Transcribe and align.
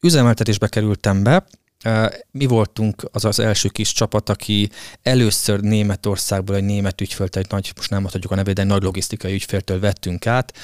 üzemeltetésbe 0.00 0.68
kerültem 0.68 1.22
be, 1.22 1.46
mi 2.30 2.46
voltunk 2.46 3.08
az 3.12 3.24
az 3.24 3.38
első 3.38 3.68
kis 3.68 3.92
csapat, 3.92 4.28
aki 4.28 4.70
először 5.02 5.60
Németországból 5.60 6.56
egy 6.56 6.64
német 6.64 7.00
ügyféltől, 7.00 7.42
egy 7.42 7.50
nagy, 7.50 7.72
most 7.76 7.90
nem 7.90 8.00
mondhatjuk 8.00 8.32
a 8.32 8.34
nevét, 8.34 8.54
de 8.54 8.60
egy 8.60 8.66
nagy 8.66 8.82
logisztikai 8.82 9.32
ügyféltől 9.32 9.80
vettünk 9.80 10.26
át 10.26 10.56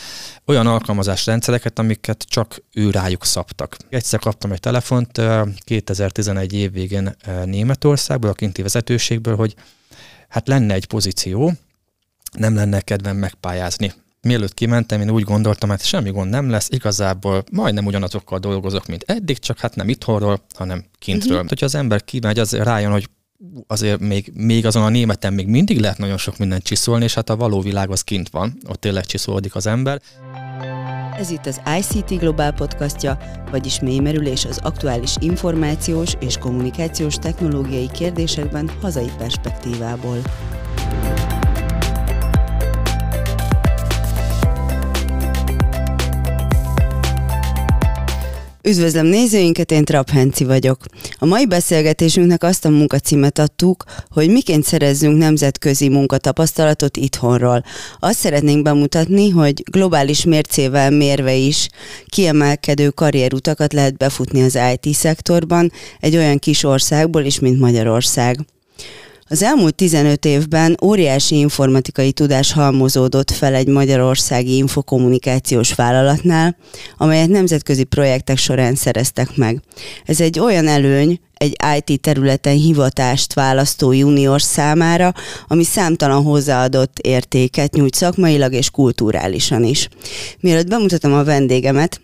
olyan 0.44 0.66
alkalmazás 0.66 1.26
rendszereket, 1.26 1.78
amiket 1.78 2.22
csak 2.28 2.62
ő 2.72 2.90
rájuk 2.90 3.24
szabtak. 3.24 3.76
Egyszer 3.88 4.20
kaptam 4.20 4.52
egy 4.52 4.60
telefont 4.60 5.20
2011 5.58 6.52
év 6.52 6.72
végén 6.72 7.16
Németországból, 7.44 8.30
a 8.30 8.34
kinti 8.34 8.62
vezetőségből, 8.62 9.36
hogy 9.36 9.54
hát 10.28 10.48
lenne 10.48 10.74
egy 10.74 10.86
pozíció, 10.86 11.52
nem 12.32 12.54
lenne 12.54 12.80
kedvem 12.80 13.16
megpályázni 13.16 13.92
mielőtt 14.24 14.54
kimentem, 14.54 15.00
én 15.00 15.10
úgy 15.10 15.22
gondoltam, 15.22 15.68
hogy 15.68 15.78
hát 15.78 15.88
semmi 15.88 16.10
gond 16.10 16.30
nem 16.30 16.50
lesz, 16.50 16.68
igazából 16.70 17.44
majdnem 17.50 17.86
ugyanazokkal 17.86 18.38
dolgozok, 18.38 18.86
mint 18.86 19.04
eddig, 19.06 19.38
csak 19.38 19.58
hát 19.58 19.76
nem 19.76 19.88
itthonról, 19.88 20.40
hanem 20.54 20.84
kintről. 20.98 21.32
Uh-huh. 21.32 21.48
Hogyha 21.48 21.66
az 21.66 21.74
ember 21.74 22.04
kimegy, 22.04 22.38
az 22.38 22.52
rájön, 22.52 22.92
hogy 22.92 23.08
azért 23.66 24.00
még, 24.00 24.32
még 24.34 24.66
azon 24.66 24.82
a 24.82 24.88
németen 24.88 25.32
még 25.32 25.46
mindig 25.46 25.80
lehet 25.80 25.98
nagyon 25.98 26.16
sok 26.16 26.38
mindent 26.38 26.62
csiszolni, 26.62 27.04
és 27.04 27.14
hát 27.14 27.30
a 27.30 27.36
való 27.36 27.60
világ 27.60 27.90
az 27.90 28.02
kint 28.02 28.28
van, 28.28 28.58
ott 28.68 28.80
tényleg 28.80 29.06
csiszolódik 29.06 29.54
az 29.54 29.66
ember. 29.66 30.00
Ez 31.18 31.30
itt 31.30 31.46
az 31.46 31.60
ICT 31.78 32.18
Global 32.18 32.52
podcastja, 32.52 33.18
vagyis 33.50 33.80
mélymerülés 33.80 34.44
az 34.44 34.58
aktuális 34.62 35.14
információs 35.18 36.12
és 36.20 36.36
kommunikációs 36.38 37.14
technológiai 37.14 37.90
kérdésekben 37.92 38.70
hazai 38.80 39.10
perspektívából. 39.18 40.18
Üdvözlöm 48.66 49.06
nézőinket, 49.06 49.70
én 49.70 49.84
Trap 49.84 50.10
vagyok. 50.38 50.78
A 51.18 51.26
mai 51.26 51.46
beszélgetésünknek 51.46 52.42
azt 52.42 52.64
a 52.64 52.68
munkacímet 52.68 53.38
adtuk, 53.38 53.84
hogy 54.08 54.28
miként 54.28 54.64
szerezzünk 54.64 55.18
nemzetközi 55.18 55.88
munkatapasztalatot 55.88 56.96
itthonról. 56.96 57.64
Azt 57.98 58.18
szeretnénk 58.18 58.62
bemutatni, 58.62 59.28
hogy 59.30 59.62
globális 59.70 60.24
mércével 60.24 60.90
mérve 60.90 61.34
is 61.34 61.68
kiemelkedő 62.06 62.88
karrierutakat 62.88 63.72
lehet 63.72 63.96
befutni 63.96 64.42
az 64.42 64.58
IT 64.72 64.94
szektorban 64.94 65.72
egy 66.00 66.16
olyan 66.16 66.38
kis 66.38 66.64
országból 66.64 67.22
is, 67.22 67.38
mint 67.38 67.60
Magyarország. 67.60 68.38
Az 69.28 69.42
elmúlt 69.42 69.74
15 69.74 70.24
évben 70.24 70.76
óriási 70.82 71.38
informatikai 71.38 72.12
tudás 72.12 72.52
halmozódott 72.52 73.30
fel 73.30 73.54
egy 73.54 73.66
magyarországi 73.66 74.56
infokommunikációs 74.56 75.74
vállalatnál, 75.74 76.56
amelyet 76.96 77.28
nemzetközi 77.28 77.84
projektek 77.84 78.36
során 78.36 78.74
szereztek 78.74 79.36
meg. 79.36 79.62
Ez 80.04 80.20
egy 80.20 80.38
olyan 80.38 80.66
előny, 80.66 81.20
egy 81.34 81.56
IT 81.76 82.00
területen 82.00 82.56
hivatást 82.56 83.34
választó 83.34 83.92
junior 83.92 84.42
számára, 84.42 85.12
ami 85.48 85.64
számtalan 85.64 86.22
hozzáadott 86.22 86.98
értéket 86.98 87.74
nyújt 87.74 87.94
szakmailag 87.94 88.52
és 88.52 88.70
kulturálisan 88.70 89.64
is. 89.64 89.88
Mielőtt 90.40 90.68
bemutatom 90.68 91.12
a 91.12 91.24
vendégemet, 91.24 92.00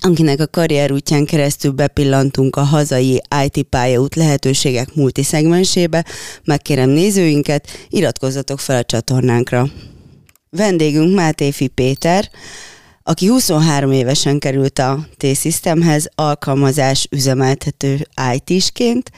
akinek 0.00 0.40
a 0.40 0.46
karrier 0.46 0.92
útján 0.92 1.24
keresztül 1.24 1.70
bepillantunk 1.70 2.56
a 2.56 2.62
hazai 2.62 3.22
IT 3.44 3.62
pályaút 3.62 4.14
lehetőségek 4.14 4.94
multiszegmensébe, 4.94 6.04
megkérem 6.44 6.88
nézőinket, 6.88 7.68
iratkozzatok 7.88 8.60
fel 8.60 8.78
a 8.78 8.84
csatornánkra. 8.84 9.66
Vendégünk 10.50 11.14
Mátéfi 11.14 11.68
Péter, 11.68 12.30
aki 13.10 13.26
23 13.26 13.92
évesen 13.92 14.38
került 14.38 14.78
a 14.78 15.06
T-Systemhez 15.16 16.08
alkalmazás 16.14 17.06
üzemeltető 17.10 18.06
IT-sként, 18.34 19.10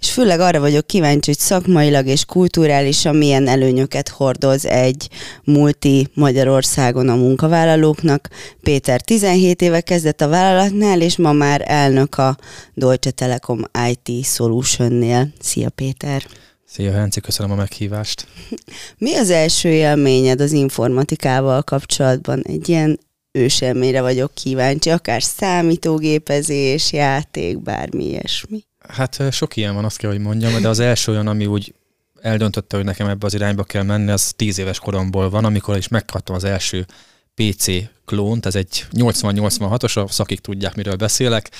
és 0.00 0.10
főleg 0.10 0.40
arra 0.40 0.60
vagyok 0.60 0.86
kíváncsi, 0.86 1.30
hogy 1.30 1.38
szakmailag 1.38 2.06
és 2.06 2.24
kulturálisan 2.24 3.16
milyen 3.16 3.46
előnyöket 3.46 4.08
hordoz 4.08 4.66
egy 4.66 5.08
multi 5.44 6.08
Magyarországon 6.14 7.08
a 7.08 7.14
munkavállalóknak. 7.14 8.28
Péter 8.62 9.00
17 9.00 9.62
éve 9.62 9.80
kezdett 9.80 10.20
a 10.20 10.28
vállalatnál, 10.28 11.00
és 11.00 11.16
ma 11.16 11.32
már 11.32 11.64
elnök 11.66 12.18
a 12.18 12.36
Deutsche 12.74 13.10
Telekom 13.10 13.60
IT 13.88 14.24
Solutionnél. 14.24 15.28
Szia 15.40 15.70
Péter! 15.70 16.22
Szia 16.64 16.92
Henci, 16.92 17.20
köszönöm 17.20 17.52
a 17.52 17.54
meghívást. 17.54 18.26
Mi 18.98 19.14
az 19.14 19.30
első 19.30 19.68
élményed 19.68 20.40
az 20.40 20.52
informatikával 20.52 21.62
kapcsolatban? 21.62 22.42
Egy 22.42 22.68
ilyen 22.68 22.98
őselmére 23.32 24.00
vagyok 24.00 24.34
kíváncsi, 24.34 24.90
akár 24.90 25.22
számítógépezés, 25.22 26.92
játék, 26.92 27.62
bármi 27.62 28.04
ilyesmi. 28.04 28.64
Hát 28.88 29.32
sok 29.32 29.56
ilyen 29.56 29.74
van, 29.74 29.84
azt 29.84 29.96
kell, 29.96 30.10
hogy 30.10 30.20
mondjam, 30.20 30.62
de 30.62 30.68
az 30.68 30.78
első 30.78 31.12
olyan, 31.12 31.26
ami 31.26 31.46
úgy 31.46 31.74
eldöntötte, 32.20 32.76
hogy 32.76 32.84
nekem 32.84 33.08
ebbe 33.08 33.26
az 33.26 33.34
irányba 33.34 33.64
kell 33.64 33.82
menni, 33.82 34.10
az 34.10 34.32
tíz 34.36 34.58
éves 34.58 34.78
koromból 34.78 35.30
van, 35.30 35.44
amikor 35.44 35.76
is 35.76 35.88
megkaptam 35.88 36.34
az 36.34 36.44
első 36.44 36.86
PC 37.34 37.66
klónt, 38.08 38.46
ez 38.46 38.54
egy 38.54 38.86
80-86-os, 38.92 40.04
a 40.04 40.08
szakik 40.08 40.40
tudják, 40.40 40.74
miről 40.74 40.94
beszélek, 40.94 41.50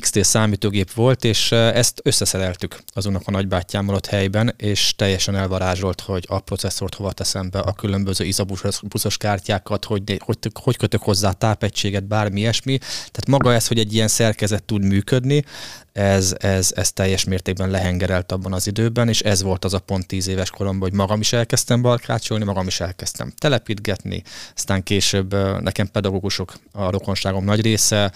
XT 0.00 0.24
számítógép 0.24 0.92
volt, 0.92 1.24
és 1.24 1.52
ezt 1.52 2.00
összeszereltük 2.02 2.78
azonnak 2.86 3.22
a 3.24 3.30
nagybátyámmal 3.30 3.94
ott 3.94 4.06
helyben, 4.06 4.54
és 4.56 4.94
teljesen 4.96 5.36
elvarázsolt, 5.36 6.00
hogy 6.00 6.24
a 6.28 6.40
processzort 6.40 6.94
hova 6.94 7.12
teszem 7.12 7.50
be, 7.50 7.58
a 7.58 7.72
különböző 7.72 8.24
izabuszos 8.24 9.16
kártyákat, 9.16 9.84
hogy, 9.84 10.16
hogy, 10.24 10.38
hogy 10.62 10.76
kötök 10.76 11.02
hozzá 11.02 11.30
tápegységet, 11.30 12.04
bármi 12.04 12.40
ilyesmi. 12.40 12.78
Tehát 12.78 13.28
maga 13.28 13.54
ez, 13.54 13.66
hogy 13.66 13.78
egy 13.78 13.94
ilyen 13.94 14.08
szerkezet 14.08 14.64
tud 14.64 14.84
működni, 14.84 15.44
ez, 15.92 16.34
ez, 16.38 16.72
ez 16.74 16.92
teljes 16.92 17.24
mértékben 17.24 17.70
lehengerelt 17.70 18.32
abban 18.32 18.52
az 18.52 18.66
időben, 18.66 19.08
és 19.08 19.20
ez 19.20 19.42
volt 19.42 19.64
az 19.64 19.74
a 19.74 19.78
pont 19.78 20.06
tíz 20.06 20.26
éves 20.26 20.50
koromban, 20.50 20.88
hogy 20.88 20.98
magam 20.98 21.20
is 21.20 21.32
elkezdtem 21.32 21.82
barkácsolni, 21.82 22.44
magam 22.44 22.66
is 22.66 22.80
elkezdtem 22.80 23.32
telepítgetni, 23.38 24.22
aztán 24.54 24.82
később 24.82 25.34
nekem 25.62 25.81
pedagógusok 25.86 26.54
a 26.72 26.90
rokonságom 26.90 27.44
nagy 27.44 27.60
része, 27.60 28.12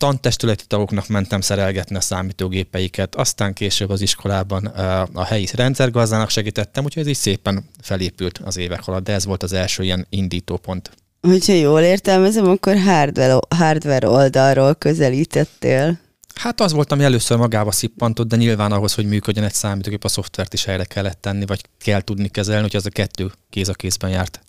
tantestületi 0.00 0.64
tagoknak 0.66 1.08
mentem 1.08 1.40
szerelgetni 1.40 1.96
a 1.96 2.00
számítógépeiket, 2.00 3.14
aztán 3.14 3.52
később 3.52 3.90
az 3.90 4.00
iskolában 4.00 4.64
a 5.12 5.24
helyi 5.24 5.46
rendszergazdának 5.52 6.30
segítettem, 6.30 6.84
úgyhogy 6.84 7.02
ez 7.02 7.08
így 7.08 7.16
szépen 7.16 7.64
felépült 7.82 8.38
az 8.38 8.56
évek 8.56 8.86
alatt, 8.86 9.04
de 9.04 9.12
ez 9.12 9.24
volt 9.24 9.42
az 9.42 9.52
első 9.52 9.82
ilyen 9.82 10.06
indítópont. 10.08 10.90
Hogyha 11.20 11.52
jól 11.52 11.80
értelmezem, 11.80 12.48
akkor 12.48 12.78
hardware, 12.78 13.38
hardware 13.56 14.08
oldalról 14.08 14.74
közelítettél. 14.74 15.98
Hát 16.34 16.60
az 16.60 16.72
volt, 16.72 16.92
ami 16.92 17.04
először 17.04 17.36
magába 17.36 17.72
szippantott, 17.72 18.28
de 18.28 18.36
nyilván 18.36 18.72
ahhoz, 18.72 18.94
hogy 18.94 19.06
működjön 19.06 19.44
egy 19.44 19.54
számítógép, 19.54 20.04
a 20.04 20.08
szoftvert 20.08 20.54
is 20.54 20.64
helyre 20.64 20.84
kellett 20.84 21.20
tenni, 21.20 21.46
vagy 21.46 21.60
kell 21.78 22.00
tudni 22.00 22.28
kezelni, 22.28 22.62
hogy 22.62 22.76
ez 22.76 22.86
a 22.86 22.90
kettő 22.90 23.32
kéz 23.50 23.68
a 23.68 23.72
kézben 23.72 24.10
járt. 24.10 24.40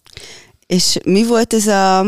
És 0.68 0.98
mi 1.06 1.26
volt 1.26 1.54
ez 1.54 1.68
a, 1.68 2.06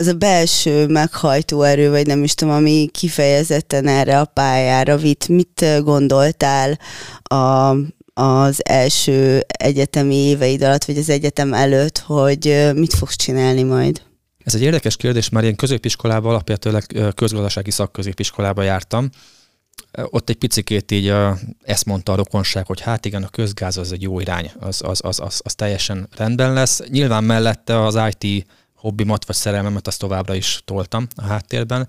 az 0.00 0.06
a 0.06 0.14
belső 0.14 0.86
meghajtó 0.86 1.62
erő, 1.62 1.90
vagy 1.90 2.06
nem 2.06 2.22
is 2.24 2.34
tudom, 2.34 2.54
ami 2.54 2.88
kifejezetten 2.92 3.86
erre 3.86 4.20
a 4.20 4.24
pályára 4.24 4.96
vitt? 4.96 5.28
Mit 5.28 5.64
gondoltál 5.82 6.78
a, 7.22 7.70
az 8.22 8.60
első 8.64 9.44
egyetemi 9.46 10.14
éveid 10.14 10.62
alatt, 10.62 10.84
vagy 10.84 10.98
az 10.98 11.08
egyetem 11.08 11.54
előtt, 11.54 11.98
hogy 11.98 12.70
mit 12.74 12.94
fogsz 12.94 13.16
csinálni 13.16 13.62
majd? 13.62 14.02
Ez 14.44 14.54
egy 14.54 14.62
érdekes 14.62 14.96
kérdés, 14.96 15.28
mert 15.28 15.46
én 15.46 15.56
középiskolában, 15.56 16.30
alapvetőleg 16.30 16.84
közgazdasági 17.14 17.70
szakközépiskolában 17.70 18.64
jártam. 18.64 19.08
Ott 19.92 20.28
egy 20.28 20.36
picikét 20.36 20.90
így 20.90 21.14
ezt 21.62 21.84
mondta 21.84 22.12
a 22.12 22.16
rokonság, 22.16 22.66
hogy 22.66 22.80
hát 22.80 23.04
igen, 23.06 23.22
a 23.22 23.28
közgáz 23.28 23.76
az 23.76 23.92
egy 23.92 24.02
jó 24.02 24.20
irány, 24.20 24.50
az, 24.58 24.82
az, 24.84 25.00
az, 25.04 25.20
az, 25.20 25.40
az 25.44 25.54
teljesen 25.54 26.08
rendben 26.16 26.52
lesz. 26.52 26.80
Nyilván 26.88 27.24
mellette 27.24 27.84
az 27.84 27.98
IT 28.18 28.46
hobbimat 28.80 29.24
vagy 29.24 29.36
szerelmemet 29.36 29.86
azt 29.86 29.98
továbbra 29.98 30.34
is 30.34 30.62
toltam 30.64 31.06
a 31.16 31.22
háttérben. 31.22 31.88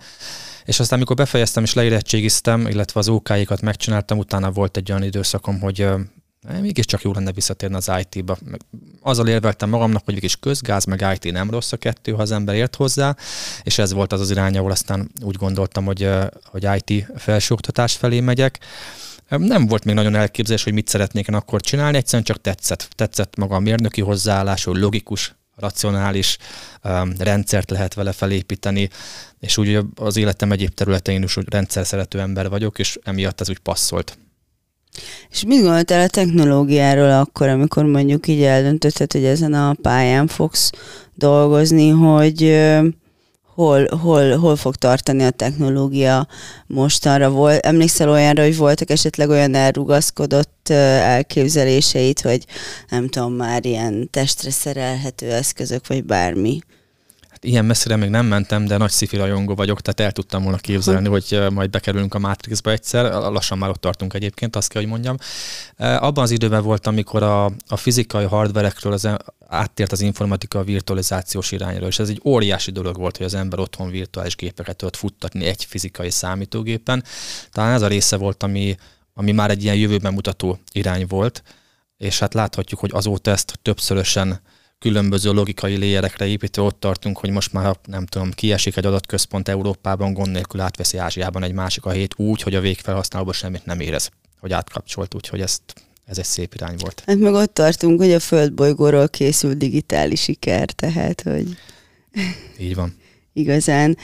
És 0.66 0.80
aztán, 0.80 0.98
amikor 0.98 1.16
befejeztem 1.16 1.64
és 1.64 1.74
leérettségiztem, 1.74 2.68
illetve 2.68 3.00
az 3.00 3.10
OK-ikat 3.10 3.62
megcsináltam, 3.62 4.18
utána 4.18 4.52
volt 4.52 4.78
egy 4.78 4.92
olyan 4.92 5.04
időszakom, 5.04 5.60
hogy 5.60 5.88
mégiscsak 6.62 7.02
jó 7.02 7.12
lenne 7.12 7.32
visszatérni 7.32 7.76
az 7.76 7.92
IT-ba. 8.00 8.38
Azzal 9.02 9.28
érveltem 9.28 9.70
magamnak, 9.70 10.06
hogy 10.06 10.14
mégis 10.14 10.36
közgáz, 10.36 10.86
meg 10.86 11.20
IT 11.22 11.32
nem 11.32 11.50
rossz 11.50 11.72
a 11.72 11.78
kettő, 11.78 12.12
ha 12.12 12.22
az 12.22 12.32
ember 12.32 12.56
ért 12.56 12.76
hozzá, 12.76 13.16
és 13.64 13.78
ez 13.78 13.94
volt 13.94 14.14
az 14.14 14.20
az 14.20 14.30
irány, 14.30 14.58
ahol 14.58 14.72
aztán 14.72 15.12
úgy 15.22 15.36
gondoltam, 15.36 15.86
hogy, 15.86 16.10
hogy 16.44 16.68
IT 16.84 17.06
felsőoktatás 17.16 17.96
felé 17.96 18.20
megyek. 18.20 18.60
Nem 19.28 19.68
volt 19.68 19.84
még 19.84 19.96
nagyon 19.96 20.16
elképzelés, 20.16 20.64
hogy 20.64 20.74
mit 20.74 20.88
szeretnék 20.88 21.28
én 21.28 21.36
akkor 21.36 21.62
csinálni, 21.62 21.98
egyszerűen 21.98 22.24
csak 22.24 22.42
tetszett. 22.42 22.88
Tetszett 22.96 23.36
maga 23.36 23.56
a 23.56 23.60
mérnöki 23.60 24.02
hozzáállás, 24.02 24.64
hogy 24.64 24.78
logikus, 24.78 25.36
racionális 25.62 26.38
um, 26.84 27.14
rendszert 27.20 27.70
lehet 27.70 27.94
vele 27.94 28.12
felépíteni, 28.12 28.90
és 29.40 29.58
úgy 29.58 29.80
az 29.96 30.18
életem 30.18 30.52
egyéb 30.52 30.74
területein 30.74 31.24
is 31.24 31.38
rendszer 31.46 31.86
szerető 31.86 32.20
ember 32.20 32.50
vagyok, 32.50 32.80
és 32.80 32.98
emiatt 33.04 33.42
ez 33.42 33.50
úgy 33.50 33.60
passzolt. 33.60 34.18
És 35.30 35.44
mit 35.44 35.62
gondoltál 35.62 36.02
a 36.02 36.08
technológiáról 36.08 37.12
akkor, 37.12 37.48
amikor 37.48 37.86
mondjuk 37.86 38.28
így 38.28 38.42
eldöntötted, 38.42 39.12
hogy 39.12 39.24
ezen 39.24 39.54
a 39.54 39.76
pályán 39.82 40.28
fogsz 40.28 40.72
dolgozni, 41.16 41.90
hogy 41.90 42.42
hol, 43.54 43.88
hol, 44.02 44.38
hol 44.38 44.56
fog 44.56 44.76
tartani 44.76 45.24
a 45.24 45.30
technológia 45.30 46.28
mostanra. 46.68 47.30
Volt, 47.30 47.66
emlékszel 47.66 48.10
olyanra, 48.10 48.44
hogy 48.44 48.58
voltak 48.58 48.90
esetleg 48.90 49.30
olyan 49.30 49.56
elrugaszkodott 49.56 50.70
elképzeléseit, 50.70 52.22
hogy 52.22 52.46
nem 52.90 53.08
tudom, 53.08 53.34
már 53.34 53.66
ilyen 53.66 54.10
testre 54.12 54.52
szerelhető 54.52 55.32
eszközök, 55.32 55.88
vagy 55.88 56.04
bármi? 56.04 56.60
Hát 57.42 57.50
ilyen 57.50 57.66
messzire 57.66 57.96
még 57.96 58.10
nem 58.10 58.26
mentem, 58.26 58.66
de 58.66 58.78
nagy 58.78 58.92
sci 58.92 59.16
rajongó 59.16 59.56
vagyok, 59.56 59.82
tehát 59.82 60.00
el 60.00 60.12
tudtam 60.12 60.44
volna 60.44 60.58
képzelni, 60.58 61.08
hogy 61.08 61.44
majd 61.52 61.70
bekerülünk 61.70 62.14
a 62.14 62.20
Matrixba 62.20 62.72
egyszer, 62.72 63.12
lassan 63.12 63.58
már 63.58 63.70
ott 63.70 63.82
tartunk 63.82 64.14
egyébként, 64.14 64.56
azt 64.56 64.70
kell, 64.70 64.82
hogy 64.82 64.92
mondjam. 64.92 65.18
Abban 65.78 66.24
az 66.24 66.32
időben 66.32 66.64
volt, 66.64 66.88
amikor 66.88 67.24
a, 67.24 67.46
a 67.46 67.76
fizikai 67.76 68.26
hardverekről 68.26 68.94
az 68.94 69.10
áttért 69.48 69.92
az 69.92 70.02
informatika 70.02 70.60
a 70.60 70.64
virtualizációs 70.64 71.52
irányra, 71.52 71.88
és 71.88 72.00
ez 72.00 72.10
egy 72.10 72.22
óriási 72.26 72.72
dolog 72.72 72.98
volt, 72.98 73.18
hogy 73.18 73.26
az 73.26 73.34
ember 73.34 73.60
otthon 73.60 73.90
virtuális 73.90 74.36
gépeket 74.36 74.76
tudott 74.76 74.96
futtatni 74.96 75.46
egy 75.46 75.66
fizikai 75.66 76.10
számítógépen. 76.10 77.04
Talán 77.52 77.74
ez 77.74 77.82
a 77.82 77.88
része 77.88 78.18
volt, 78.18 78.44
ami, 78.44 78.76
ami 79.14 79.32
már 79.32 79.50
egy 79.50 79.64
ilyen 79.64 79.76
jövőben 79.76 80.14
mutató 80.14 80.60
irány 80.72 81.06
volt, 81.08 81.44
és 81.98 82.20
hát 82.20 82.34
láthatjuk, 82.34 82.80
hogy 82.80 82.92
azóta 82.94 83.32
ezt 83.32 83.60
többszörösen 83.62 84.42
különböző 84.82 85.32
logikai 85.32 85.76
léjerekre 85.76 86.26
építve 86.26 86.62
ott 86.62 86.80
tartunk, 86.80 87.18
hogy 87.18 87.30
most 87.30 87.54
már 87.54 87.78
nem 87.88 88.06
tudom, 88.06 88.32
kiesik 88.32 88.78
egy 88.78 88.86
adatközpont 88.86 89.48
Európában, 89.48 90.14
gond 90.14 90.32
nélkül 90.32 90.60
átveszi 90.60 90.98
Ázsiában 90.98 91.44
egy 91.44 91.54
másik 91.54 91.86
a 91.86 91.90
hét 91.90 92.14
úgy, 92.18 92.42
hogy 92.42 92.56
a 92.56 92.62
végfelhasználóban 92.62 93.34
semmit 93.34 93.66
nem 93.66 93.80
érez, 93.80 94.10
hogy 94.40 94.52
átkapcsolt, 94.52 95.16
úgyhogy 95.16 95.42
ezt 95.42 95.62
ez 96.06 96.18
egy 96.18 96.26
szép 96.26 96.54
irány 96.54 96.76
volt. 96.80 97.04
Hát 97.06 97.18
meg 97.18 97.34
ott 97.34 97.54
tartunk, 97.54 98.00
hogy 98.00 98.12
a 98.12 98.20
földbolygóról 98.20 99.10
készül 99.10 99.54
digitális 99.54 100.22
siker, 100.22 100.72
tehát, 100.72 101.22
hogy... 101.22 101.58
Így 102.66 102.76
van. 102.76 102.96
Igazán. 103.34 103.98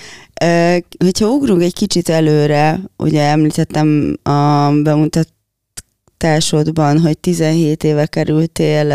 Hogyha 0.98 1.28
ugrunk 1.28 1.62
egy 1.62 1.74
kicsit 1.74 2.10
előre, 2.10 2.80
ugye 2.98 3.22
említettem 3.22 4.18
a 4.24 4.72
bemutatásodban, 4.84 7.00
hogy 7.00 7.18
17 7.18 7.84
éve 7.84 8.06
kerültél 8.06 8.92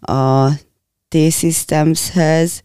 a 0.00 0.50
T-Systemshez. 1.12 2.60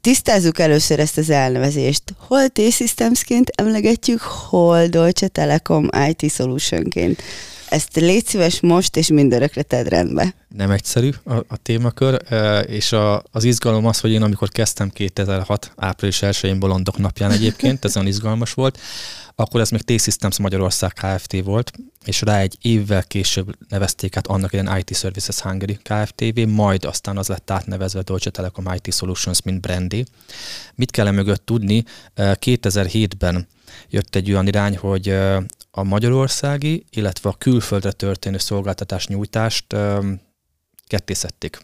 Tisztázzuk 0.00 0.58
először 0.58 1.00
ezt 1.00 1.18
az 1.18 1.30
elnevezést. 1.30 2.02
Hol 2.18 2.48
T-Systemsként 2.48 3.50
emlegetjük, 3.54 4.20
hol 4.20 4.86
Deutsche 4.86 5.28
Telekom 5.28 5.88
IT 6.08 6.32
Solutionként. 6.32 7.22
Ezt 7.70 7.96
légy 7.96 8.26
szíves 8.26 8.60
most, 8.60 8.96
és 8.96 9.08
mindörökre 9.08 9.62
tedd 9.62 9.88
rendbe. 9.88 10.34
Nem 10.48 10.70
egyszerű 10.70 11.10
a, 11.24 11.34
a 11.34 11.56
témakör, 11.62 12.22
és 12.66 12.92
a, 12.92 13.22
az 13.30 13.44
izgalom 13.44 13.86
az, 13.86 14.00
hogy 14.00 14.10
én 14.10 14.22
amikor 14.22 14.48
kezdtem 14.48 14.88
2006. 14.88 15.72
április 15.76 16.18
1-én 16.22 16.58
Bolondok 16.58 16.98
napján 16.98 17.30
egyébként, 17.30 17.84
ez 17.84 17.96
olyan 17.96 18.08
izgalmas 18.08 18.52
volt, 18.52 18.78
akkor 19.34 19.60
ez 19.60 19.70
még 19.70 19.82
T-Systems 19.82 20.38
Magyarország 20.38 20.92
Kft. 20.92 21.42
volt, 21.44 21.72
és 22.04 22.20
rá 22.20 22.38
egy 22.38 22.58
évvel 22.62 23.02
később 23.02 23.54
nevezték 23.68 24.16
át 24.16 24.26
annak 24.26 24.52
ilyen 24.52 24.78
IT 24.78 24.96
Services 24.96 25.40
Hungary 25.40 25.78
Kft. 25.82 26.46
majd 26.46 26.84
aztán 26.84 27.16
az 27.16 27.28
lett 27.28 27.50
átnevezve 27.50 28.02
Deutsche 28.02 28.30
Telekom 28.30 28.72
IT 28.82 28.94
Solutions, 28.94 29.42
mint 29.42 29.60
brandi. 29.60 30.04
Mit 30.74 30.90
kell 30.90 31.10
mögött 31.10 31.46
tudni? 31.46 31.84
2007-ben 32.16 33.46
jött 33.88 34.14
egy 34.14 34.30
olyan 34.30 34.46
irány, 34.46 34.76
hogy 34.76 35.14
a 35.70 35.82
magyarországi, 35.82 36.84
illetve 36.90 37.28
a 37.28 37.36
külföldre 37.38 37.92
történő 37.92 38.38
szolgáltatás 38.38 39.06
nyújtást 39.06 39.76
kettészették. 40.86 41.58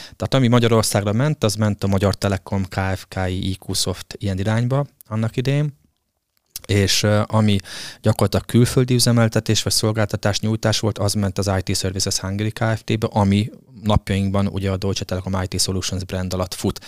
Tehát 0.00 0.34
ami 0.34 0.48
Magyarországra 0.48 1.12
ment, 1.12 1.44
az 1.44 1.54
ment 1.54 1.84
a 1.84 1.86
Magyar 1.86 2.14
Telekom, 2.14 2.64
KFKI, 2.64 3.48
IQ 3.50 3.72
Soft 3.72 4.14
ilyen 4.18 4.38
irányba 4.38 4.86
annak 5.06 5.36
idején, 5.36 5.76
és 6.66 7.06
ami 7.26 7.58
gyakorlatilag 8.00 8.44
külföldi 8.46 8.94
üzemeltetés 8.94 9.62
vagy 9.62 9.72
szolgáltatás 9.72 10.40
nyújtás 10.40 10.80
volt, 10.80 10.98
az 10.98 11.12
ment 11.12 11.38
az 11.38 11.50
IT 11.64 11.76
Services 11.76 12.18
Hungary 12.18 12.50
Kft-be, 12.50 13.06
ami 13.10 13.50
napjainkban 13.82 14.46
ugye 14.46 14.70
a 14.70 14.76
Deutsche 14.76 15.04
Telekom 15.04 15.42
IT 15.42 15.60
Solutions 15.60 16.04
brand 16.04 16.34
alatt 16.34 16.54
fut. 16.54 16.84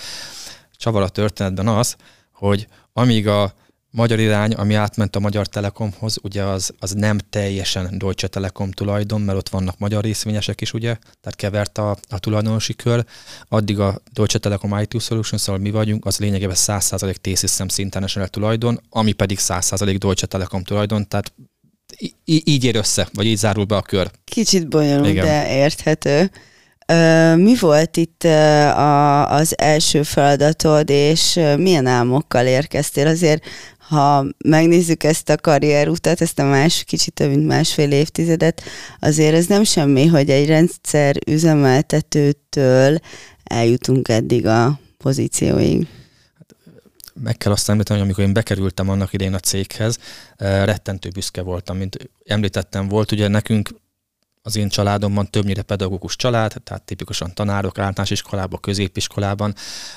Csavar 0.77 1.03
a 1.03 1.09
történetben 1.09 1.69
az, 1.69 1.97
hogy 2.33 2.67
amíg 2.93 3.29
a 3.29 3.55
magyar 3.91 4.19
irány, 4.19 4.53
ami 4.53 4.75
átment 4.75 5.17
a 5.17 5.21
Magyar 5.21 5.47
Telekomhoz, 5.47 6.19
ugye 6.23 6.43
az, 6.43 6.71
az 6.79 6.93
nem 6.93 7.19
teljesen 7.31 7.99
Deutsche 7.99 8.29
Telekom 8.29 8.71
tulajdon, 8.71 9.21
mert 9.21 9.39
ott 9.39 9.49
vannak 9.49 9.79
magyar 9.79 10.03
részvényesek 10.03 10.61
is, 10.61 10.73
ugye, 10.73 10.97
tehát 11.21 11.37
kevert 11.37 11.79
a, 11.79 11.97
a 12.09 12.19
tulajdonosi 12.19 12.75
kör. 12.75 13.05
Addig 13.49 13.79
a 13.79 14.01
Deutsche 14.13 14.39
Telekom 14.39 14.79
IT 14.79 15.01
Solutions, 15.01 15.49
ahol 15.49 15.61
mi 15.61 15.71
vagyunk, 15.71 16.05
az 16.07 16.19
lényegében 16.19 16.57
100% 16.59 17.15
T-Systems 17.15 17.79
International 17.79 18.29
tulajdon, 18.29 18.81
ami 18.91 19.13
pedig 19.13 19.39
100% 19.41 19.97
Deutsche 19.99 20.27
Telekom 20.27 20.63
tulajdon, 20.63 21.09
tehát 21.09 21.33
így 22.25 22.65
ér 22.65 22.77
össze, 22.77 23.09
vagy 23.13 23.27
így 23.27 23.37
zárul 23.37 23.65
be 23.65 23.77
a 23.77 23.83
kör. 23.83 24.11
Kicsit 24.25 24.69
bonyolult, 24.69 25.09
Igen. 25.09 25.25
de 25.25 25.57
érthető. 25.57 26.31
Mi 27.37 27.57
volt 27.61 27.97
itt 27.97 28.25
a, 28.25 29.31
az 29.31 29.59
első 29.59 30.03
feladatod, 30.03 30.91
és 30.91 31.41
milyen 31.57 31.87
álmokkal 31.87 32.47
érkeztél? 32.47 33.07
Azért 33.07 33.45
ha 33.91 34.27
megnézzük 34.45 35.05
ezt 35.05 35.29
a 35.29 35.37
karrierutat, 35.37 36.21
ezt 36.21 36.39
a 36.39 36.45
más, 36.45 36.85
kicsit 36.85 37.15
több 37.15 37.29
mint 37.29 37.47
másfél 37.47 37.93
évtizedet, 37.93 38.63
azért 39.01 39.35
ez 39.35 39.47
nem 39.47 39.65
semmi, 39.65 40.07
hogy 40.07 40.31
egy 40.31 40.47
rendszer 40.47 41.17
üzemeltetőtől 41.27 42.99
eljutunk 43.45 44.09
eddig 44.09 44.47
a 44.47 44.81
pozícióig. 44.99 45.87
Meg 47.15 47.37
kell 47.37 47.53
azt 47.53 47.69
említeni, 47.69 47.99
hogy 47.99 48.09
amikor 48.09 48.25
én 48.25 48.33
bekerültem 48.33 48.89
annak 48.89 49.13
idején 49.13 49.35
a 49.35 49.39
céghez, 49.39 49.99
eh, 50.37 50.65
rettentő 50.65 51.09
büszke 51.09 51.43
voltam, 51.43 51.77
mint 51.77 52.11
említettem, 52.25 52.89
volt 52.89 53.13
ugye 53.13 53.29
nekünk 53.29 53.69
az 54.43 54.57
én 54.57 54.69
családomban 54.69 55.31
többnyire 55.31 55.63
pedagógus 55.63 56.17
család, 56.17 56.55
tehát 56.65 56.83
tipikusan 56.83 57.35
tanárok 57.35 57.79
általános 57.79 58.11
iskolában, 58.11 58.61
középiskolában, 58.61 59.55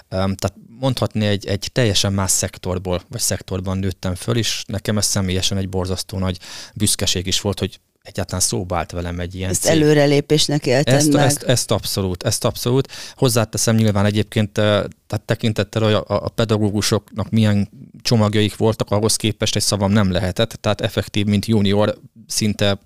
tehát 0.09 0.53
mondhatni 0.79 1.25
egy, 1.25 1.45
egy 1.45 1.69
teljesen 1.71 2.13
más 2.13 2.31
szektorból, 2.31 3.01
vagy 3.09 3.21
szektorban 3.21 3.77
nőttem 3.77 4.15
föl, 4.15 4.37
és 4.37 4.63
nekem 4.67 4.97
ez 4.97 5.05
személyesen 5.05 5.57
egy 5.57 5.69
borzasztó 5.69 6.17
nagy 6.17 6.39
büszkeség 6.75 7.27
is 7.27 7.41
volt, 7.41 7.59
hogy 7.59 7.79
egyáltalán 8.01 8.41
szóba 8.41 8.77
állt 8.77 8.91
velem 8.91 9.19
egy 9.19 9.35
ilyen 9.35 9.49
Ezt 9.49 9.61
cég. 9.61 9.71
előrelépésnek 9.71 10.65
élted 10.65 10.95
ezt, 10.95 11.13
meg. 11.13 11.25
Ezt, 11.25 11.43
ezt 11.43 11.71
abszolút, 11.71 12.23
ezt 12.23 12.45
abszolút. 12.45 12.91
Hozzáteszem 13.15 13.75
nyilván 13.75 14.05
egyébként, 14.05 14.51
tehát 14.51 15.21
tekintettel, 15.25 15.81
hogy 15.81 15.93
a, 15.93 16.03
a 16.07 16.29
pedagógusoknak 16.29 17.29
milyen 17.29 17.69
csomagjaik 18.01 18.55
voltak, 18.57 18.91
ahhoz 18.91 19.15
képest 19.15 19.55
egy 19.55 19.61
szavam 19.61 19.91
nem 19.91 20.11
lehetett, 20.11 20.51
tehát 20.51 20.81
effektív, 20.81 21.25
mint 21.25 21.45
junior 21.45 21.97
szinte 22.27 22.79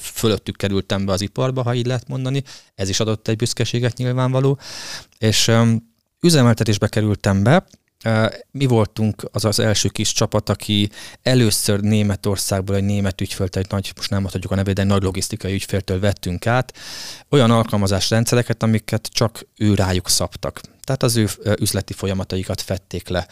fölöttük 0.00 0.56
kerültem 0.56 1.04
be 1.04 1.12
az 1.12 1.20
iparba, 1.20 1.62
ha 1.62 1.74
így 1.74 1.86
lehet 1.86 2.08
mondani. 2.08 2.42
Ez 2.74 2.88
is 2.88 3.00
adott 3.00 3.28
egy 3.28 3.36
büszkeséget 3.36 3.96
nyilvánvaló. 3.96 4.58
És 5.18 5.50
üzemeltetésbe 6.20 6.88
kerültem 6.88 7.42
be, 7.42 7.66
mi 8.50 8.66
voltunk 8.66 9.28
az 9.32 9.44
az 9.44 9.58
első 9.58 9.88
kis 9.88 10.12
csapat, 10.12 10.48
aki 10.48 10.90
először 11.22 11.80
Németországból 11.80 12.76
egy 12.76 12.84
német 12.84 13.20
ügyféltől, 13.20 13.62
egy 13.62 13.70
nagy, 13.70 13.92
most 13.96 14.10
nem 14.10 14.20
mondhatjuk 14.20 14.52
a 14.52 14.54
nevét, 14.54 14.74
de 14.74 14.82
egy 14.82 14.88
nagy 14.88 15.02
logisztikai 15.02 15.52
ügyféltől 15.52 16.00
vettünk 16.00 16.46
át 16.46 16.76
olyan 17.30 17.50
alkalmazásrendszereket, 17.50 18.62
amiket 18.62 19.08
csak 19.12 19.46
ő 19.56 19.74
rájuk 19.74 20.08
szabtak. 20.08 20.60
Tehát 20.82 21.02
az 21.02 21.16
ő 21.16 21.28
üzleti 21.60 21.92
folyamataikat 21.92 22.60
fették 22.60 23.08
le. 23.08 23.26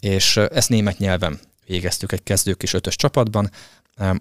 És 0.00 0.36
ezt 0.36 0.68
német 0.68 0.98
nyelven 0.98 1.40
végeztük 1.66 2.12
egy 2.12 2.22
kezdők 2.22 2.62
és 2.62 2.72
ötös 2.72 2.96
csapatban, 2.96 3.50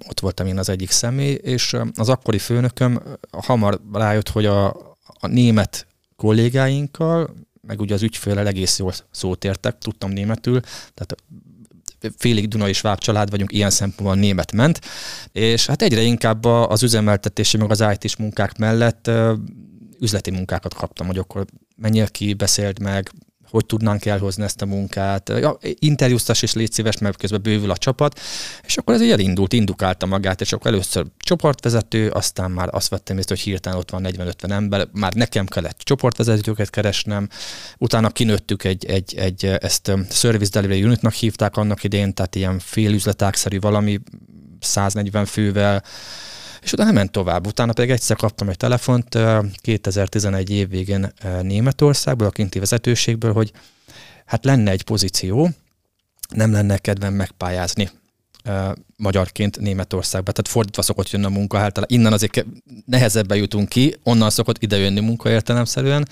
ott 0.07 0.19
voltam 0.19 0.47
én 0.47 0.57
az 0.57 0.69
egyik 0.69 0.91
személy, 0.91 1.33
és 1.33 1.75
az 1.95 2.09
akkori 2.09 2.37
főnököm 2.37 3.01
hamar 3.31 3.81
rájött, 3.93 4.29
hogy 4.29 4.45
a, 4.45 4.67
a 5.19 5.27
német 5.27 5.87
kollégáinkkal, 6.15 7.35
meg 7.61 7.79
ugye 7.79 7.93
az 7.93 8.01
ügyfélel 8.01 8.47
egész 8.47 8.79
jól 8.79 8.93
szót 9.11 9.43
értek, 9.43 9.77
tudtam 9.77 10.11
németül, 10.11 10.59
tehát 10.93 11.15
félig 12.17 12.47
Duna 12.47 12.67
és 12.67 12.81
Vág 12.81 12.97
család 12.97 13.29
vagyunk, 13.29 13.51
ilyen 13.51 13.69
szempontból 13.69 14.15
német 14.15 14.51
ment, 14.51 14.81
és 15.31 15.65
hát 15.65 15.81
egyre 15.81 16.01
inkább 16.01 16.45
az 16.45 16.83
üzemeltetési, 16.83 17.57
meg 17.57 17.71
az 17.71 17.83
IT-s 17.93 18.15
munkák 18.15 18.57
mellett 18.57 19.11
üzleti 19.99 20.31
munkákat 20.31 20.73
kaptam, 20.73 21.07
hogy 21.07 21.17
akkor 21.17 21.45
menjél 21.75 22.07
ki, 22.07 22.33
beszéld 22.33 22.79
meg, 22.79 23.11
hogy 23.49 23.65
tudnánk 23.65 24.05
elhozni 24.05 24.43
ezt 24.43 24.61
a 24.61 24.65
munkát. 24.65 25.29
Ja, 25.29 25.57
interjúztas 25.61 26.41
is 26.41 26.53
légy 26.53 26.71
szíves, 26.71 26.97
mert 26.97 27.17
közben 27.17 27.41
bővül 27.41 27.71
a 27.71 27.77
csapat, 27.77 28.19
és 28.63 28.77
akkor 28.77 28.93
ez 28.93 29.01
így 29.01 29.11
elindult, 29.11 29.53
indukálta 29.53 30.05
magát, 30.05 30.41
és 30.41 30.53
akkor 30.53 30.71
először 30.71 31.05
csoportvezető, 31.17 32.09
aztán 32.09 32.51
már 32.51 32.69
azt 32.71 32.89
vettem 32.89 33.17
észre, 33.17 33.35
hogy 33.35 33.43
hirtelen 33.43 33.77
ott 33.77 33.89
van 33.89 34.07
40-50 34.07 34.49
ember, 34.49 34.87
már 34.91 35.13
nekem 35.13 35.45
kellett 35.45 35.77
csoportvezetőket 35.77 36.69
keresnem, 36.69 37.29
utána 37.77 38.09
kinőttük 38.09 38.63
egy, 38.63 38.85
egy, 38.85 39.15
egy 39.15 39.45
ezt 39.45 39.91
Service 40.09 40.51
Delivery 40.51 40.83
Unitnak 40.83 41.13
hívták 41.13 41.57
annak 41.57 41.83
idén, 41.83 42.13
tehát 42.13 42.35
ilyen 42.35 42.59
félüzletákszerű 42.59 43.59
valami 43.59 43.99
140 44.59 45.25
fővel, 45.25 45.83
és 46.65 46.73
utána 46.73 46.91
ment 46.91 47.11
tovább. 47.11 47.47
Utána 47.47 47.73
pedig 47.73 47.91
egyszer 47.91 48.17
kaptam 48.17 48.49
egy 48.49 48.57
telefont 48.57 49.17
2011 49.55 50.49
év 50.49 50.69
végén 50.69 51.13
Németországból, 51.41 52.27
a 52.27 52.29
kinti 52.29 52.59
vezetőségből, 52.59 53.33
hogy 53.33 53.51
hát 54.25 54.45
lenne 54.45 54.71
egy 54.71 54.83
pozíció, 54.83 55.49
nem 56.29 56.51
lenne 56.51 56.77
kedvem 56.77 57.13
megpályázni 57.13 57.89
magyarként 58.97 59.59
Németországba. 59.59 60.31
Tehát 60.31 60.47
fordítva 60.51 60.81
szokott 60.81 61.09
jönni 61.09 61.25
a 61.25 61.29
munka, 61.29 61.57
hát 61.57 61.79
innen 61.85 62.13
azért 62.13 62.45
nehezebben 62.85 63.37
jutunk 63.37 63.69
ki, 63.69 63.95
onnan 64.03 64.29
szokott 64.29 64.63
idejönni 64.63 64.99
munka 64.99 65.29
értelemszerűen, 65.29 66.07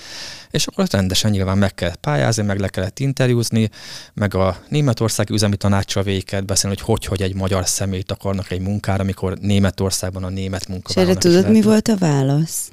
és 0.52 0.68
akkor 0.68 0.88
rendesen 0.92 1.32
nyilván 1.32 1.58
meg 1.58 1.74
kell 1.74 1.96
pályázni, 1.96 2.44
meg 2.44 2.60
le 2.60 2.68
kellett 2.68 3.00
interjúzni, 3.00 3.70
meg 4.14 4.36
a 4.36 4.58
németországi 4.70 5.34
üzemi 5.34 5.56
tanácssal 5.56 6.04
végig 6.04 6.26
kellett 6.26 6.46
beszélni, 6.46 6.76
hogy 6.76 6.86
hogy, 6.86 7.06
hogy 7.06 7.22
egy 7.22 7.36
magyar 7.36 7.68
személyt 7.68 8.12
akarnak 8.12 8.52
egy 8.52 8.62
munkára, 8.62 9.02
amikor 9.04 9.38
Németországban 9.38 10.24
a 10.24 10.30
német 10.30 10.68
munka. 10.68 10.90
És 10.90 10.96
erre 10.96 11.14
tudod, 11.14 11.50
mi 11.50 11.62
volt 11.62 11.88
a 11.88 11.98
válasz? 11.98 12.72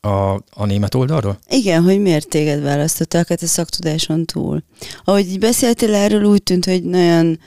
A, 0.00 0.34
a 0.50 0.64
német 0.66 0.94
oldalról? 0.94 1.38
Igen, 1.48 1.82
hogy 1.82 2.00
miért 2.00 2.28
téged 2.28 2.62
választottak 2.62 3.28
hát 3.28 3.42
a 3.42 3.46
szaktudáson 3.46 4.24
túl. 4.24 4.62
Ahogy 5.04 5.28
így 5.28 5.38
beszéltél 5.38 5.94
erről, 5.94 6.24
úgy 6.24 6.42
tűnt, 6.42 6.64
hogy 6.64 6.82
nagyon 6.82 7.38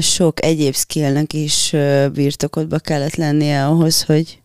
sok 0.00 0.44
egyéb 0.44 0.74
skillnek 0.74 1.32
is 1.32 1.74
birtokodba 2.12 2.78
kellett 2.78 3.14
lennie 3.14 3.66
ahhoz, 3.66 4.02
hogy 4.02 4.42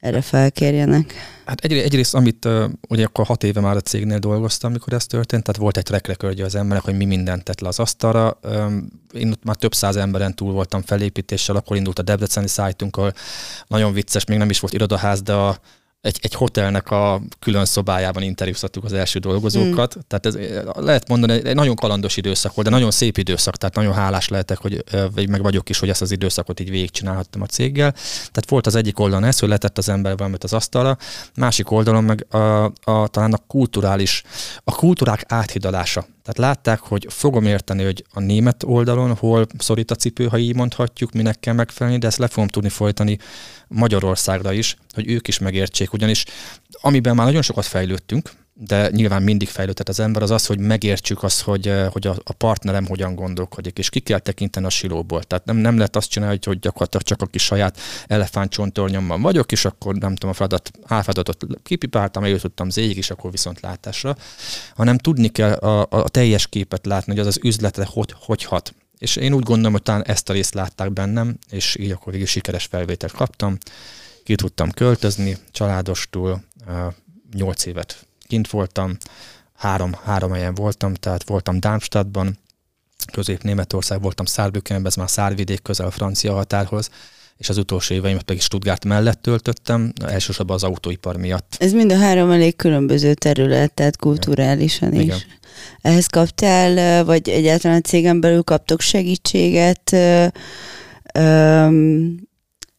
erre 0.00 0.20
felkérjenek. 0.20 1.14
Hát 1.44 1.60
egy, 1.60 1.72
egyrészt, 1.72 2.14
amit 2.14 2.48
ugye 2.88 3.04
akkor 3.04 3.26
hat 3.26 3.44
éve 3.44 3.60
már 3.60 3.76
a 3.76 3.80
cégnél 3.80 4.18
dolgoztam, 4.18 4.70
amikor 4.70 4.92
ez 4.92 5.06
történt, 5.06 5.42
tehát 5.42 5.60
volt 5.60 5.76
egy 5.76 6.06
recordja 6.06 6.44
az 6.44 6.54
emberek, 6.54 6.84
hogy 6.84 6.96
mi 6.96 7.04
mindent 7.04 7.44
tett 7.44 7.60
le 7.60 7.68
az 7.68 7.78
asztalra. 7.78 8.38
Én 9.12 9.30
ott 9.30 9.44
már 9.44 9.56
több 9.56 9.74
száz 9.74 9.96
emberen 9.96 10.34
túl 10.34 10.52
voltam 10.52 10.82
felépítéssel, 10.82 11.56
akkor 11.56 11.76
indult 11.76 11.98
a 11.98 12.02
Debreceni 12.02 12.48
szájtunk, 12.48 13.00
nagyon 13.66 13.92
vicces, 13.92 14.24
még 14.24 14.38
nem 14.38 14.50
is 14.50 14.60
volt 14.60 14.74
irodaház, 14.74 15.22
de 15.22 15.32
a 15.32 15.58
egy, 16.06 16.18
egy 16.22 16.34
hotelnek 16.34 16.90
a 16.90 17.20
külön 17.38 17.64
szobájában 17.64 18.22
interjúztattuk 18.22 18.84
az 18.84 18.92
első 18.92 19.18
dolgozókat. 19.18 19.96
Mm. 19.98 20.00
Tehát 20.08 20.26
ez, 20.26 20.62
lehet 20.74 21.08
mondani, 21.08 21.44
egy 21.44 21.54
nagyon 21.54 21.76
kalandos 21.76 22.16
időszak 22.16 22.54
volt, 22.54 22.68
de 22.68 22.74
nagyon 22.74 22.90
szép 22.90 23.18
időszak, 23.18 23.56
tehát 23.56 23.74
nagyon 23.74 23.94
hálás 23.94 24.28
lehetek, 24.28 24.58
hogy 24.58 24.84
vagy 25.14 25.28
meg 25.28 25.42
vagyok 25.42 25.68
is, 25.68 25.78
hogy 25.78 25.88
ezt 25.88 26.02
az 26.02 26.10
időszakot 26.10 26.60
így 26.60 26.70
végigcsinálhattam 26.70 27.42
a 27.42 27.46
céggel. 27.46 27.92
Tehát 27.92 28.48
volt 28.48 28.66
az 28.66 28.74
egyik 28.74 28.98
oldalon 28.98 29.24
ez, 29.24 29.38
hogy 29.38 29.48
letett 29.48 29.78
az 29.78 29.88
ember 29.88 30.16
valamit 30.16 30.44
az 30.44 30.52
asztalra, 30.52 30.96
másik 31.34 31.70
oldalon 31.70 32.04
meg 32.04 32.26
a, 32.30 32.64
a, 32.64 33.08
talán 33.08 33.32
a 33.32 33.40
kulturális, 33.46 34.22
a 34.64 34.74
kultúrák 34.74 35.24
áthidalása. 35.28 36.06
Tehát 36.26 36.50
látták, 36.50 36.80
hogy 36.80 37.06
fogom 37.10 37.44
érteni, 37.44 37.84
hogy 37.84 38.04
a 38.12 38.20
német 38.20 38.62
oldalon 38.66 39.14
hol 39.14 39.46
szorít 39.58 39.90
a 39.90 39.94
cipő, 39.94 40.26
ha 40.26 40.38
így 40.38 40.54
mondhatjuk, 40.54 41.12
minek 41.12 41.40
kell 41.40 41.54
megfelelni, 41.54 41.98
de 41.98 42.06
ezt 42.06 42.18
le 42.18 42.28
fogom 42.28 42.48
tudni 42.48 42.68
folytani 42.68 43.18
Magyarországra 43.68 44.52
is, 44.52 44.76
hogy 44.96 45.10
ők 45.10 45.28
is 45.28 45.38
megértsék. 45.38 45.92
Ugyanis 45.92 46.24
amiben 46.70 47.14
már 47.14 47.26
nagyon 47.26 47.42
sokat 47.42 47.64
fejlődtünk, 47.64 48.30
de 48.58 48.90
nyilván 48.90 49.22
mindig 49.22 49.48
fejlődhet 49.48 49.88
az 49.88 50.00
ember, 50.00 50.22
az 50.22 50.30
az, 50.30 50.46
hogy 50.46 50.58
megértsük 50.58 51.22
azt, 51.22 51.40
hogy, 51.42 51.68
eh, 51.68 51.88
hogy 51.90 52.06
a, 52.06 52.16
a 52.24 52.32
partnerem 52.32 52.86
hogyan 52.86 53.14
gondolkodik, 53.14 53.78
és 53.78 53.88
ki 53.88 54.00
kell 54.00 54.18
tekinteni 54.18 54.66
a 54.66 54.70
silóból. 54.70 55.22
Tehát 55.22 55.44
nem, 55.44 55.56
nem 55.56 55.76
lehet 55.76 55.96
azt 55.96 56.10
csinálni, 56.10 56.38
hogy 56.44 56.58
gyakorlatilag 56.58 57.06
csak 57.06 57.22
a 57.22 57.26
kis 57.26 57.44
saját 57.44 57.78
elefántcsontornyomban 58.06 59.22
vagyok, 59.22 59.52
és 59.52 59.64
akkor 59.64 59.94
nem 59.94 60.14
tudom, 60.14 60.30
a 60.30 60.32
feladat, 60.32 60.70
álfeladatot 60.84 61.46
kipipáltam, 61.62 62.24
eljutottam 62.24 62.70
zéig, 62.70 62.96
és 62.96 63.10
akkor 63.10 63.30
viszont 63.30 63.60
látásra, 63.60 64.16
hanem 64.74 64.98
tudni 64.98 65.28
kell 65.28 65.52
a, 65.52 65.86
a 65.90 66.08
teljes 66.08 66.46
képet 66.46 66.86
látni, 66.86 67.12
hogy 67.12 67.20
az 67.20 67.26
az 67.26 67.38
üzletre 67.42 67.86
hogy, 67.90 68.14
hogy 68.18 68.44
hat. 68.44 68.74
És 68.98 69.16
én 69.16 69.32
úgy 69.32 69.44
gondolom, 69.44 69.72
hogy 69.72 69.82
talán 69.82 70.04
ezt 70.04 70.30
a 70.30 70.32
részt 70.32 70.54
látták 70.54 70.92
bennem, 70.92 71.38
és 71.50 71.76
így 71.80 71.90
akkor 71.90 72.12
végig 72.12 72.28
sikeres 72.28 72.64
felvételt 72.64 73.12
kaptam. 73.12 73.58
Ki 74.26 74.34
tudtam 74.34 74.70
költözni 74.70 75.36
családostul, 75.50 76.40
nyolc 77.34 77.66
évet 77.66 78.06
kint 78.26 78.50
voltam, 78.50 78.96
három, 79.56 79.92
három 80.04 80.32
helyen 80.32 80.54
voltam, 80.54 80.94
tehát 80.94 81.28
voltam 81.28 81.60
Darmstadtban, 81.60 82.38
Közép-Németország 83.12 84.02
voltam 84.02 84.26
Szárbükkenben, 84.26 84.86
ez 84.86 84.94
már 84.94 85.10
Szárvidék 85.10 85.62
közel 85.62 85.86
a 85.86 85.90
francia 85.90 86.32
határhoz, 86.32 86.90
és 87.36 87.48
az 87.48 87.58
utolsó 87.58 87.94
éveimet 87.94 88.22
pedig 88.22 88.42
Stuttgart 88.42 88.84
mellett 88.84 89.22
töltöttem, 89.22 89.92
elsősorban 90.04 90.56
az 90.56 90.64
autóipar 90.64 91.16
miatt. 91.16 91.56
Ez 91.58 91.72
mind 91.72 91.92
a 91.92 91.96
három 91.96 92.30
elég 92.30 92.56
különböző 92.56 93.14
terület, 93.14 93.74
tehát 93.74 93.96
kulturálisan 93.96 94.94
is. 94.94 95.02
Igen. 95.02 95.18
Ehhez 95.80 96.06
kaptál, 96.06 97.04
vagy 97.04 97.28
egyáltalán 97.28 97.76
a 97.76 97.88
cégen 97.88 98.20
belül 98.20 98.42
kaptok 98.42 98.80
segítséget, 98.80 99.96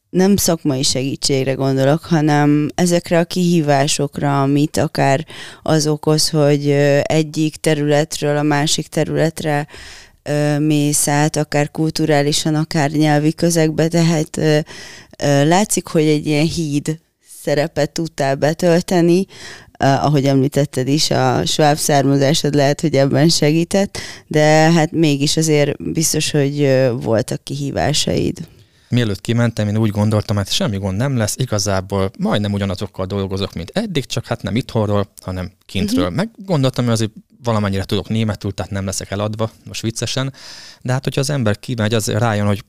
nem 0.10 0.36
szakmai 0.36 0.84
segítségre 0.84 1.54
gondolok, 1.54 2.04
hanem 2.04 2.70
ezekre 2.76 3.20
a 3.20 3.24
kihívásokra, 3.24 4.42
amit 4.42 4.78
akár 4.78 5.26
az 5.64 5.88
okoz, 5.88 6.30
hogy 6.30 6.70
egyik 7.02 7.56
területről 7.56 8.38
a 8.38 8.44
másik 8.44 8.88
területre 8.88 9.68
mész 10.60 11.08
át, 11.08 11.36
akár 11.36 11.72
kulturálisan, 11.72 12.56
akár 12.56 12.92
nyelvi 12.92 13.34
közegbe, 13.34 13.88
tehát 13.88 14.40
látszik, 15.46 15.88
hogy 15.88 16.06
egy 16.06 16.28
ilyen 16.28 16.46
híd 16.46 17.00
szerepet 17.42 17.92
tudtál 17.92 18.36
betölteni, 18.36 19.26
ahogy 19.78 20.26
említetted 20.26 20.88
is, 20.88 21.12
a 21.12 21.46
sváb 21.46 21.78
származásod 21.78 22.54
lehet, 22.54 22.82
hogy 22.82 22.96
ebben 22.96 23.30
segített, 23.30 23.98
de 24.28 24.72
hát 24.72 24.92
mégis 24.92 25.38
azért 25.38 25.92
biztos, 25.92 26.32
hogy 26.32 26.88
voltak 27.02 27.44
kihívásaid 27.44 28.38
mielőtt 28.90 29.22
kimentem, 29.22 29.68
én 29.68 29.78
úgy 29.78 29.90
gondoltam, 29.90 30.36
hogy 30.36 30.46
hát 30.46 30.54
semmi 30.54 30.78
gond 30.78 30.98
nem 30.98 31.18
lesz, 31.18 31.36
igazából 31.38 32.12
majdnem 32.20 32.54
ugyanazokkal 32.54 33.06
dolgozok, 33.06 33.54
mint 33.54 33.72
eddig, 33.74 34.06
csak 34.06 34.26
hát 34.26 34.44
nem 34.44 34.56
itthonról, 34.56 35.08
hanem 35.22 35.52
kintről. 35.66 36.04
Uh-huh. 36.04 36.16
Meg 36.16 36.30
gondoltam, 36.38 36.84
hogy 36.84 36.94
azért 36.94 37.12
valamennyire 37.44 37.84
tudok 37.84 38.10
németül, 38.10 38.54
tehát 38.54 38.72
nem 38.72 38.86
leszek 38.86 39.12
eladva, 39.12 39.52
most 39.66 39.82
viccesen, 39.82 40.34
de 40.82 40.92
hát 40.92 41.04
hogyha 41.04 41.22
az 41.22 41.30
ember 41.30 41.60
kimegy, 41.60 41.94
az 41.94 42.08
rájön, 42.08 42.48
hogy 42.48 42.64